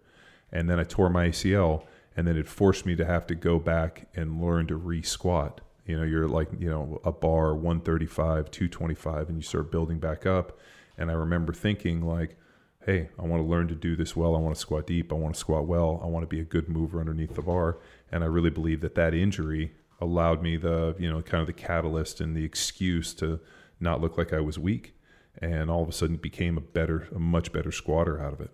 and 0.51 0.69
then 0.69 0.79
i 0.79 0.83
tore 0.83 1.09
my 1.09 1.27
acl 1.27 1.83
and 2.15 2.27
then 2.27 2.37
it 2.37 2.47
forced 2.47 2.85
me 2.85 2.95
to 2.95 3.05
have 3.05 3.25
to 3.27 3.35
go 3.35 3.59
back 3.59 4.07
and 4.15 4.41
learn 4.41 4.67
to 4.67 4.75
re-squat. 4.75 5.61
You 5.85 5.97
know 5.97 6.03
you're 6.03 6.27
like 6.27 6.49
you 6.59 6.69
know 6.69 7.01
a 7.03 7.11
bar 7.11 7.53
135 7.55 8.51
225 8.51 9.29
and 9.29 9.37
you 9.37 9.43
start 9.43 9.71
building 9.71 9.99
back 9.99 10.25
up. 10.25 10.59
And 10.97 11.09
i 11.09 11.13
remember 11.13 11.53
thinking 11.53 12.01
like 12.01 12.37
hey, 12.85 13.09
I 13.19 13.23
want 13.23 13.43
to 13.43 13.47
learn 13.47 13.67
to 13.67 13.75
do 13.75 13.95
this 13.95 14.15
well. 14.15 14.35
I 14.35 14.39
want 14.39 14.55
to 14.55 14.61
squat 14.61 14.87
deep. 14.87 15.11
I 15.11 15.15
want 15.15 15.35
to 15.35 15.39
squat 15.39 15.67
well. 15.67 15.99
I 16.03 16.07
want 16.07 16.23
to 16.23 16.27
be 16.27 16.39
a 16.39 16.43
good 16.43 16.67
mover 16.67 16.99
underneath 16.99 17.35
the 17.35 17.41
bar. 17.41 17.77
And 18.11 18.23
I 18.23 18.27
really 18.27 18.49
believe 18.49 18.81
that 18.81 18.95
that 18.95 19.13
injury 19.13 19.73
allowed 19.99 20.41
me 20.41 20.57
the, 20.57 20.95
you 20.97 21.09
know, 21.09 21.21
kind 21.21 21.41
of 21.41 21.47
the 21.47 21.53
catalyst 21.53 22.21
and 22.21 22.35
the 22.35 22.43
excuse 22.43 23.13
to 23.15 23.39
not 23.79 24.01
look 24.01 24.17
like 24.17 24.33
I 24.33 24.39
was 24.39 24.57
weak. 24.57 24.95
And 25.39 25.69
all 25.69 25.83
of 25.83 25.89
a 25.89 25.91
sudden 25.91 26.17
became 26.17 26.57
a 26.57 26.61
better, 26.61 27.07
a 27.15 27.19
much 27.19 27.53
better 27.53 27.71
squatter 27.71 28.19
out 28.19 28.33
of 28.33 28.41
it. 28.41 28.51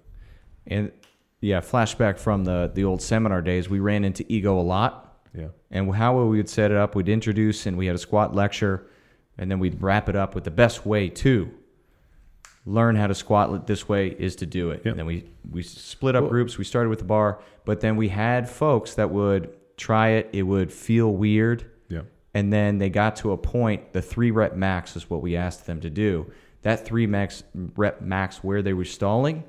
And 0.68 0.92
yeah, 1.40 1.62
flashback 1.62 2.20
from 2.20 2.44
the 2.46 2.72
the 2.74 2.84
old 2.84 3.02
seminar 3.02 3.42
days, 3.42 3.70
we 3.70 3.80
ran 3.80 4.04
into 4.04 4.26
ego 4.28 4.60
a 4.60 4.62
lot. 4.62 5.20
Yeah. 5.34 5.48
And 5.72 5.94
how 5.94 6.18
we 6.20 6.38
would 6.38 6.50
set 6.50 6.72
it 6.72 6.78
up, 6.78 6.96
we'd 6.96 7.10
introduce 7.10 7.66
and 7.66 7.78
we 7.78 7.86
had 7.86 7.96
a 7.96 8.00
squat 8.00 8.36
lecture, 8.36 8.88
and 9.38 9.50
then 9.50 9.60
we'd 9.60 9.82
wrap 9.82 10.10
it 10.10 10.16
up 10.16 10.36
with 10.36 10.44
the 10.44 10.52
best 10.52 10.86
way 10.86 11.10
to 11.10 11.52
learn 12.67 12.95
how 12.95 13.08
to 13.08 13.15
squat 13.15 13.65
this 13.65 13.88
way 13.88 14.08
is 14.10 14.36
to 14.38 14.45
do 14.45 14.71
it. 14.71 14.82
Yep. 14.84 14.86
And 14.91 14.99
then 14.99 15.06
we 15.06 15.25
we 15.49 15.63
split 15.63 16.15
up 16.15 16.23
Well- 16.23 16.30
groups. 16.32 16.58
We 16.58 16.63
started 16.65 16.89
with 16.89 16.99
the 16.99 17.06
bar, 17.06 17.39
but 17.65 17.80
then 17.82 17.95
we 17.95 18.10
had 18.10 18.49
folks 18.49 18.93
that 18.95 19.10
would 19.10 19.49
try 19.77 20.10
it. 20.10 20.30
It 20.34 20.43
would 20.43 20.71
feel 20.71 21.13
weird, 21.13 21.63
Yeah. 21.89 22.01
and 22.34 22.51
then 22.51 22.77
they 22.80 22.89
got 22.89 23.15
to 23.17 23.32
a 23.32 23.38
point. 23.38 23.93
The 23.93 24.01
three 24.01 24.32
rep 24.32 24.56
max 24.56 24.95
is 24.95 25.10
what 25.10 25.21
we 25.21 25.36
asked 25.36 25.65
them 25.65 25.80
to 25.82 25.89
do. 25.89 26.30
That 26.63 26.86
three 26.86 27.08
max 27.08 27.43
rep 27.75 28.01
max 28.01 28.43
where 28.43 28.62
they 28.62 28.73
were 28.73 28.86
stalling, 28.86 29.43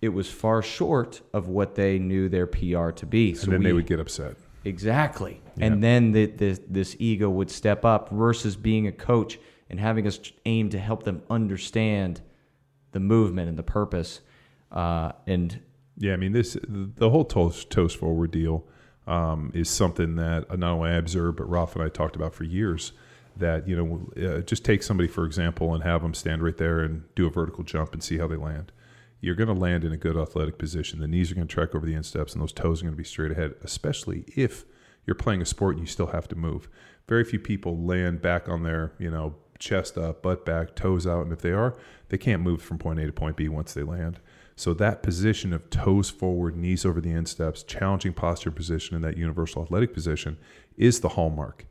it 0.00 0.08
was 0.10 0.30
far 0.30 0.62
short 0.62 1.20
of 1.34 1.48
what 1.48 1.74
they 1.74 1.98
knew 1.98 2.28
their 2.28 2.46
PR 2.46 2.90
to 2.90 3.04
be. 3.06 3.34
So 3.34 3.44
And 3.44 3.52
then 3.52 3.58
we, 3.60 3.64
they 3.66 3.72
would 3.72 3.86
get 3.86 4.00
upset. 4.00 4.36
Exactly. 4.64 5.40
Yeah. 5.56 5.66
And 5.66 5.82
then 5.82 6.12
the, 6.12 6.26
the, 6.26 6.58
this 6.68 6.96
ego 6.98 7.28
would 7.28 7.50
step 7.50 7.84
up 7.84 8.08
versus 8.10 8.56
being 8.56 8.86
a 8.86 8.92
coach 8.92 9.38
and 9.68 9.78
having 9.80 10.06
us 10.06 10.18
aim 10.46 10.70
to 10.70 10.78
help 10.78 11.02
them 11.02 11.22
understand 11.28 12.20
the 12.92 13.00
movement 13.00 13.48
and 13.48 13.58
the 13.58 13.62
purpose. 13.62 14.20
Uh, 14.70 15.12
and 15.26 15.60
Yeah, 15.98 16.14
I 16.14 16.16
mean 16.16 16.32
this 16.32 16.56
the 16.62 17.10
whole 17.10 17.24
toast 17.24 17.70
toast 17.70 17.96
forward 17.96 18.30
deal 18.30 18.64
um, 19.06 19.50
is 19.54 19.68
something 19.68 20.16
that 20.16 20.58
not 20.58 20.72
only 20.72 20.90
I 20.90 20.94
observed, 20.94 21.38
but 21.38 21.48
Ralph 21.50 21.74
and 21.74 21.84
I 21.84 21.88
talked 21.88 22.16
about 22.16 22.34
for 22.34 22.44
years. 22.44 22.92
That 23.36 23.66
you 23.66 23.76
know, 23.76 24.10
uh, 24.22 24.40
just 24.42 24.64
take 24.64 24.82
somebody 24.82 25.08
for 25.08 25.24
example 25.24 25.74
and 25.74 25.82
have 25.82 26.02
them 26.02 26.12
stand 26.14 26.42
right 26.42 26.56
there 26.56 26.80
and 26.80 27.04
do 27.14 27.26
a 27.26 27.30
vertical 27.30 27.64
jump 27.64 27.94
and 27.94 28.02
see 28.02 28.18
how 28.18 28.26
they 28.26 28.36
land. 28.36 28.72
You're 29.20 29.36
going 29.36 29.48
to 29.48 29.54
land 29.54 29.84
in 29.84 29.92
a 29.92 29.96
good 29.96 30.16
athletic 30.16 30.58
position. 30.58 31.00
The 31.00 31.08
knees 31.08 31.30
are 31.30 31.34
going 31.34 31.46
to 31.46 31.54
track 31.54 31.74
over 31.74 31.86
the 31.86 31.94
insteps, 31.94 32.32
and 32.34 32.42
those 32.42 32.52
toes 32.52 32.80
are 32.80 32.84
going 32.84 32.94
to 32.94 32.98
be 32.98 33.04
straight 33.04 33.32
ahead. 33.32 33.54
Especially 33.62 34.24
if 34.36 34.64
you're 35.06 35.14
playing 35.14 35.40
a 35.40 35.46
sport 35.46 35.76
and 35.76 35.86
you 35.86 35.90
still 35.90 36.08
have 36.08 36.28
to 36.28 36.36
move. 36.36 36.68
Very 37.08 37.24
few 37.24 37.38
people 37.38 37.76
land 37.78 38.20
back 38.20 38.48
on 38.48 38.62
their 38.62 38.92
you 38.98 39.10
know 39.10 39.34
chest 39.62 39.96
up, 39.96 40.22
butt 40.22 40.44
back, 40.44 40.74
toes 40.74 41.06
out, 41.06 41.22
and 41.22 41.32
if 41.32 41.40
they 41.40 41.52
are, 41.52 41.76
they 42.08 42.18
can't 42.18 42.42
move 42.42 42.60
from 42.60 42.78
point 42.78 42.98
A 42.98 43.06
to 43.06 43.12
point 43.12 43.36
B 43.36 43.48
once 43.48 43.72
they 43.72 43.82
land. 43.82 44.20
So 44.54 44.74
that 44.74 45.02
position 45.02 45.52
of 45.52 45.70
toes 45.70 46.10
forward, 46.10 46.56
knees 46.56 46.84
over 46.84 47.00
the 47.00 47.10
insteps, 47.10 47.62
challenging 47.62 48.12
posture 48.12 48.50
position 48.50 48.94
in 48.94 49.02
that 49.02 49.16
universal 49.16 49.62
athletic 49.62 49.94
position 49.94 50.36
is 50.76 51.00
the 51.00 51.08
hallmark. 51.10 51.66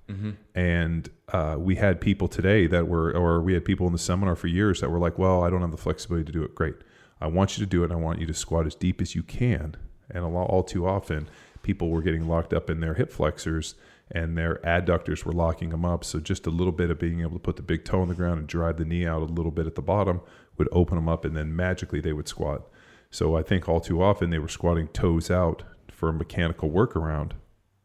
And 0.55 1.09
uh, 1.31 1.55
we 1.59 1.75
had 1.75 2.01
people 2.01 2.27
today 2.27 2.67
that 2.67 2.87
were, 2.87 3.11
or 3.15 3.41
we 3.41 3.53
had 3.53 3.63
people 3.65 3.85
in 3.87 3.93
the 3.93 3.99
seminar 3.99 4.35
for 4.35 4.47
years 4.47 4.81
that 4.81 4.89
were 4.89 4.99
like, 4.99 5.17
"Well, 5.17 5.43
I 5.43 5.49
don't 5.49 5.61
have 5.61 5.71
the 5.71 5.77
flexibility 5.77 6.25
to 6.25 6.31
do 6.31 6.43
it." 6.43 6.55
Great. 6.55 6.75
I 7.19 7.27
want 7.27 7.57
you 7.57 7.63
to 7.63 7.69
do 7.69 7.83
it. 7.83 7.91
and 7.91 7.93
I 7.93 7.97
want 7.97 8.19
you 8.19 8.25
to 8.25 8.33
squat 8.33 8.65
as 8.65 8.75
deep 8.75 8.99
as 8.99 9.15
you 9.15 9.23
can. 9.23 9.75
And 10.09 10.23
a 10.23 10.27
lot, 10.27 10.49
all 10.49 10.63
too 10.63 10.87
often, 10.87 11.29
people 11.61 11.89
were 11.89 12.01
getting 12.01 12.27
locked 12.27 12.53
up 12.53 12.69
in 12.69 12.79
their 12.79 12.95
hip 12.95 13.11
flexors 13.11 13.75
and 14.13 14.37
their 14.37 14.55
adductors 14.65 15.23
were 15.23 15.31
locking 15.31 15.69
them 15.69 15.85
up. 15.85 16.03
So 16.03 16.19
just 16.19 16.45
a 16.45 16.49
little 16.49 16.73
bit 16.73 16.91
of 16.91 16.99
being 16.99 17.21
able 17.21 17.33
to 17.33 17.39
put 17.39 17.55
the 17.55 17.61
big 17.61 17.85
toe 17.85 18.01
on 18.01 18.09
the 18.09 18.13
ground 18.13 18.39
and 18.39 18.47
drive 18.47 18.77
the 18.77 18.85
knee 18.85 19.05
out 19.05 19.21
a 19.21 19.25
little 19.25 19.51
bit 19.51 19.67
at 19.67 19.75
the 19.75 19.81
bottom 19.81 20.21
would 20.57 20.67
open 20.71 20.95
them 20.95 21.07
up, 21.07 21.23
and 21.23 21.35
then 21.35 21.55
magically 21.55 22.01
they 22.01 22.13
would 22.13 22.27
squat. 22.27 22.67
So 23.09 23.35
I 23.37 23.41
think 23.41 23.67
all 23.67 23.79
too 23.79 24.03
often 24.03 24.29
they 24.29 24.39
were 24.39 24.47
squatting 24.47 24.89
toes 24.89 25.31
out 25.31 25.63
for 25.89 26.09
a 26.09 26.13
mechanical 26.13 26.69
workaround. 26.69 27.31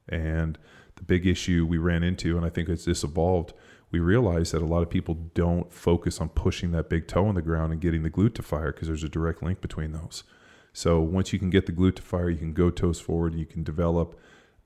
And 0.08 0.58
the 0.96 1.04
big 1.04 1.26
issue 1.26 1.66
we 1.66 1.78
ran 1.78 2.02
into, 2.02 2.36
and 2.36 2.44
I 2.44 2.50
think 2.50 2.68
as 2.68 2.84
this 2.84 3.04
evolved, 3.04 3.52
we 3.90 4.00
realized 4.00 4.52
that 4.52 4.62
a 4.62 4.66
lot 4.66 4.82
of 4.82 4.90
people 4.90 5.14
don't 5.34 5.72
focus 5.72 6.20
on 6.20 6.28
pushing 6.30 6.72
that 6.72 6.88
big 6.88 7.06
toe 7.06 7.26
on 7.26 7.36
the 7.36 7.42
ground 7.42 7.72
and 7.72 7.80
getting 7.80 8.02
the 8.02 8.10
glute 8.10 8.34
to 8.34 8.42
fire 8.42 8.72
because 8.72 8.88
there's 8.88 9.04
a 9.04 9.08
direct 9.08 9.42
link 9.42 9.60
between 9.60 9.92
those. 9.92 10.24
So 10.72 11.00
once 11.00 11.32
you 11.32 11.38
can 11.38 11.50
get 11.50 11.66
the 11.66 11.72
glute 11.72 11.96
to 11.96 12.02
fire, 12.02 12.28
you 12.28 12.38
can 12.38 12.52
go 12.52 12.70
toes 12.70 13.00
forward, 13.00 13.34
you 13.34 13.46
can 13.46 13.62
develop 13.62 14.18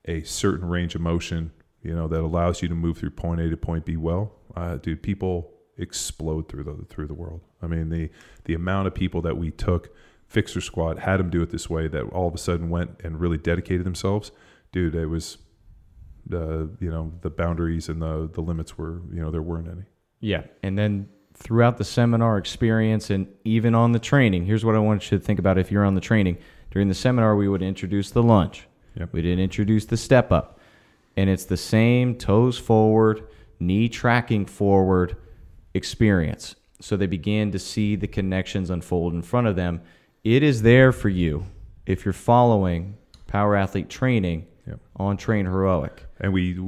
a 0.05 0.23
certain 0.23 0.67
range 0.67 0.95
of 0.95 1.01
motion, 1.01 1.51
you 1.83 1.95
know, 1.95 2.07
that 2.07 2.21
allows 2.21 2.61
you 2.61 2.67
to 2.67 2.75
move 2.75 2.97
through 2.97 3.11
point 3.11 3.41
A 3.41 3.49
to 3.49 3.57
point 3.57 3.85
B 3.85 3.97
well. 3.97 4.33
Uh, 4.55 4.77
dude, 4.77 5.01
people 5.01 5.51
explode 5.77 6.49
through 6.49 6.63
the 6.63 6.85
through 6.89 7.07
the 7.07 7.13
world. 7.13 7.41
I 7.61 7.67
mean, 7.67 7.89
the 7.89 8.09
the 8.45 8.53
amount 8.53 8.87
of 8.87 8.95
people 8.95 9.21
that 9.21 9.37
we 9.37 9.51
took 9.51 9.95
fixer 10.27 10.61
squad 10.61 10.99
had 10.99 11.19
them 11.19 11.29
do 11.29 11.41
it 11.41 11.49
this 11.49 11.69
way, 11.69 11.87
that 11.87 12.03
all 12.05 12.27
of 12.27 12.33
a 12.33 12.37
sudden 12.37 12.69
went 12.69 13.01
and 13.03 13.19
really 13.19 13.37
dedicated 13.37 13.85
themselves. 13.85 14.31
Dude, 14.71 14.95
it 14.95 15.07
was 15.07 15.37
uh, 16.31 16.67
you 16.79 16.89
know 16.89 17.13
the 17.21 17.29
boundaries 17.29 17.89
and 17.89 18.01
the 18.01 18.29
the 18.31 18.41
limits 18.41 18.77
were 18.77 19.01
you 19.11 19.21
know 19.21 19.31
there 19.31 19.41
weren't 19.41 19.67
any. 19.67 19.83
Yeah, 20.19 20.43
and 20.63 20.77
then 20.77 21.09
throughout 21.33 21.77
the 21.77 21.83
seminar 21.83 22.37
experience 22.37 23.09
and 23.09 23.27
even 23.43 23.73
on 23.73 23.91
the 23.91 23.99
training, 23.99 24.45
here's 24.45 24.63
what 24.63 24.75
I 24.75 24.79
want 24.79 25.11
you 25.11 25.17
to 25.17 25.23
think 25.23 25.39
about 25.39 25.57
if 25.57 25.71
you're 25.71 25.85
on 25.85 25.95
the 25.95 26.01
training. 26.01 26.37
During 26.69 26.87
the 26.87 26.93
seminar, 26.93 27.35
we 27.35 27.49
would 27.49 27.61
introduce 27.61 28.11
the 28.11 28.23
lunge. 28.23 28.67
Yep. 28.95 29.13
We 29.13 29.21
didn't 29.21 29.39
introduce 29.39 29.85
the 29.85 29.97
step 29.97 30.31
up. 30.31 30.59
And 31.17 31.29
it's 31.29 31.45
the 31.45 31.57
same 31.57 32.15
toes 32.15 32.57
forward, 32.57 33.23
knee 33.59 33.89
tracking 33.89 34.45
forward 34.45 35.17
experience. 35.73 36.55
So 36.79 36.97
they 36.97 37.07
begin 37.07 37.51
to 37.51 37.59
see 37.59 37.95
the 37.95 38.07
connections 38.07 38.69
unfold 38.69 39.13
in 39.13 39.21
front 39.21 39.47
of 39.47 39.55
them. 39.55 39.81
It 40.23 40.43
is 40.43 40.61
there 40.61 40.91
for 40.91 41.09
you 41.09 41.45
if 41.85 42.05
you're 42.05 42.13
following 42.13 42.97
power 43.27 43.55
athlete 43.55 43.89
training 43.89 44.47
Yep. 44.67 44.79
on 44.97 45.17
Train 45.17 45.45
Heroic. 45.45 46.05
And 46.19 46.33
we 46.33 46.59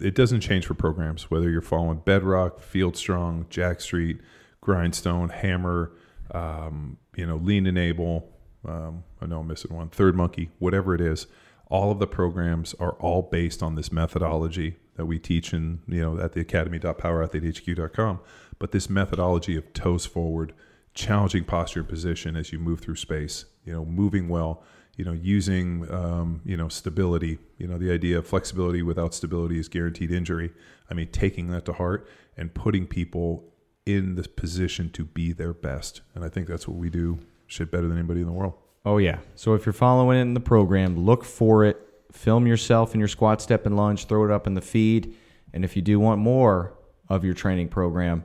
it 0.00 0.14
doesn't 0.14 0.40
change 0.40 0.66
for 0.66 0.74
programs 0.74 1.30
whether 1.30 1.48
you're 1.50 1.60
following 1.60 1.98
Bedrock, 1.98 2.60
Field 2.60 2.96
Strong, 2.96 3.46
Jacked 3.50 3.82
Street, 3.82 4.18
Grindstone, 4.60 5.28
Hammer, 5.28 5.92
um, 6.32 6.96
you 7.16 7.26
know, 7.26 7.36
Lean 7.36 7.66
& 7.76 7.78
Able. 7.78 8.33
Um, 8.66 9.04
I 9.20 9.26
know 9.26 9.40
I'm 9.40 9.46
missing 9.46 9.74
one. 9.74 9.88
Third 9.88 10.14
Monkey, 10.14 10.50
whatever 10.58 10.94
it 10.94 11.00
is. 11.00 11.26
All 11.68 11.90
of 11.90 11.98
the 11.98 12.06
programs 12.06 12.74
are 12.74 12.92
all 12.92 13.22
based 13.22 13.62
on 13.62 13.74
this 13.74 13.90
methodology 13.90 14.76
that 14.96 15.06
we 15.06 15.18
teach 15.18 15.52
in 15.52 15.80
you 15.88 16.00
know 16.00 16.18
at 16.18 16.32
the 16.32 16.40
academy.powerathletehq.com. 16.40 18.20
But 18.58 18.72
this 18.72 18.88
methodology 18.88 19.56
of 19.56 19.72
toes 19.72 20.06
forward, 20.06 20.52
challenging 20.94 21.44
posture 21.44 21.80
and 21.80 21.88
position 21.88 22.36
as 22.36 22.52
you 22.52 22.58
move 22.58 22.80
through 22.80 22.96
space, 22.96 23.46
you 23.64 23.72
know, 23.72 23.84
moving 23.84 24.28
well, 24.28 24.62
you 24.96 25.04
know, 25.04 25.12
using 25.12 25.90
um, 25.92 26.40
you 26.44 26.56
know 26.56 26.68
stability. 26.68 27.38
You 27.58 27.66
know, 27.66 27.78
the 27.78 27.90
idea 27.90 28.18
of 28.18 28.26
flexibility 28.26 28.82
without 28.82 29.14
stability 29.14 29.58
is 29.58 29.68
guaranteed 29.68 30.10
injury. 30.10 30.52
I 30.90 30.94
mean, 30.94 31.08
taking 31.08 31.48
that 31.48 31.64
to 31.64 31.72
heart 31.72 32.08
and 32.36 32.54
putting 32.54 32.86
people 32.86 33.44
in 33.86 34.14
the 34.14 34.22
position 34.28 34.90
to 34.90 35.04
be 35.04 35.32
their 35.32 35.52
best, 35.52 36.02
and 36.14 36.24
I 36.24 36.28
think 36.28 36.46
that's 36.46 36.68
what 36.68 36.76
we 36.76 36.90
do 36.90 37.18
shit 37.46 37.70
better 37.70 37.86
than 37.88 37.98
anybody 37.98 38.20
in 38.20 38.26
the 38.26 38.32
world. 38.32 38.54
Oh 38.86 38.98
yeah. 38.98 39.18
So 39.34 39.54
if 39.54 39.64
you're 39.66 39.72
following 39.72 40.18
it 40.18 40.22
in 40.22 40.34
the 40.34 40.40
program, 40.40 40.98
look 41.04 41.24
for 41.24 41.64
it. 41.64 41.80
Film 42.12 42.46
yourself 42.46 42.94
in 42.94 43.00
your 43.00 43.08
squat, 43.08 43.40
step, 43.42 43.66
and 43.66 43.76
lunge. 43.76 44.06
Throw 44.06 44.24
it 44.24 44.30
up 44.30 44.46
in 44.46 44.54
the 44.54 44.60
feed. 44.60 45.16
And 45.52 45.64
if 45.64 45.74
you 45.76 45.82
do 45.82 45.98
want 45.98 46.20
more 46.20 46.74
of 47.08 47.24
your 47.24 47.34
training 47.34 47.68
program, 47.68 48.24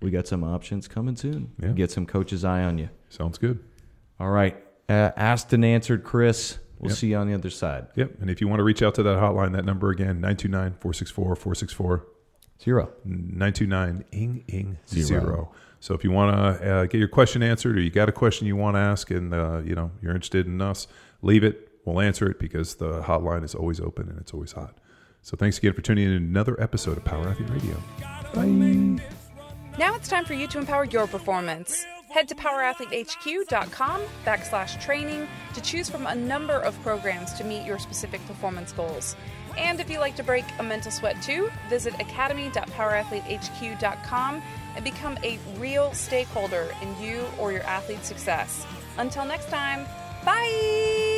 we 0.00 0.10
got 0.10 0.26
some 0.26 0.42
options 0.44 0.88
coming 0.88 1.16
soon. 1.16 1.52
Yeah. 1.60 1.68
Get 1.72 1.90
some 1.90 2.06
coach's 2.06 2.44
eye 2.44 2.62
on 2.62 2.78
you. 2.78 2.88
Sounds 3.10 3.38
good. 3.38 3.58
All 4.20 4.30
right. 4.30 4.56
Uh, 4.88 5.10
asked 5.16 5.52
and 5.52 5.64
answered, 5.64 6.04
Chris. 6.04 6.58
We'll 6.80 6.90
Yep. 6.92 6.98
see 6.98 7.08
you 7.08 7.16
on 7.16 7.26
the 7.26 7.34
other 7.34 7.50
side. 7.50 7.88
Yep. 7.96 8.20
And 8.20 8.30
if 8.30 8.40
you 8.40 8.46
want 8.46 8.60
to 8.60 8.64
reach 8.64 8.82
out 8.82 8.94
to 8.94 9.02
that 9.02 9.18
hotline, 9.18 9.52
that 9.52 9.64
number 9.64 9.90
again, 9.90 10.20
929 10.20 10.74
464 10.80 11.34
464 11.34 12.06
Zero. 12.62 12.90
929 13.04 14.04
ing 14.12 14.44
ing 14.48 14.78
Zero. 14.88 15.06
zero. 15.06 15.52
So 15.80 15.94
if 15.94 16.04
you 16.04 16.10
want 16.10 16.36
to 16.36 16.70
uh, 16.70 16.84
get 16.86 16.98
your 16.98 17.08
question 17.08 17.42
answered, 17.42 17.76
or 17.76 17.80
you 17.80 17.90
got 17.90 18.08
a 18.08 18.12
question 18.12 18.46
you 18.46 18.56
want 18.56 18.76
to 18.76 18.80
ask, 18.80 19.10
and 19.10 19.32
uh, 19.32 19.60
you 19.64 19.74
know 19.74 19.90
you're 20.02 20.12
interested 20.12 20.46
in 20.46 20.60
us, 20.60 20.86
leave 21.22 21.44
it. 21.44 21.68
We'll 21.84 22.00
answer 22.00 22.28
it 22.28 22.38
because 22.38 22.76
the 22.76 23.02
hotline 23.02 23.44
is 23.44 23.54
always 23.54 23.80
open 23.80 24.08
and 24.08 24.18
it's 24.18 24.34
always 24.34 24.52
hot. 24.52 24.76
So 25.22 25.36
thanks 25.36 25.58
again 25.58 25.72
for 25.72 25.80
tuning 25.80 26.04
in 26.04 26.10
to 26.10 26.16
another 26.16 26.60
episode 26.60 26.96
of 26.96 27.04
Power 27.04 27.28
Athlete 27.28 27.50
Radio. 27.50 27.82
Bye. 28.34 29.02
Now 29.78 29.94
it's 29.94 30.08
time 30.08 30.24
for 30.24 30.34
you 30.34 30.46
to 30.48 30.58
empower 30.58 30.84
your 30.84 31.06
performance. 31.06 31.86
Head 32.10 32.28
to 32.28 32.34
powerathletehq.com 32.34 34.00
backslash 34.24 34.80
training 34.80 35.28
to 35.54 35.60
choose 35.60 35.90
from 35.90 36.06
a 36.06 36.14
number 36.14 36.54
of 36.54 36.80
programs 36.82 37.34
to 37.34 37.44
meet 37.44 37.66
your 37.66 37.78
specific 37.78 38.26
performance 38.26 38.72
goals. 38.72 39.14
And 39.58 39.78
if 39.80 39.90
you 39.90 39.98
like 39.98 40.16
to 40.16 40.22
break 40.22 40.46
a 40.58 40.62
mental 40.62 40.90
sweat 40.90 41.20
too, 41.22 41.50
visit 41.68 41.92
academy.powerathletehq.com 42.00 44.42
and 44.74 44.84
become 44.84 45.18
a 45.22 45.38
real 45.56 45.92
stakeholder 45.92 46.74
in 46.82 47.00
you 47.02 47.24
or 47.38 47.52
your 47.52 47.62
athlete's 47.62 48.06
success. 48.06 48.66
Until 48.98 49.24
next 49.24 49.48
time, 49.48 49.86
bye! 50.24 51.17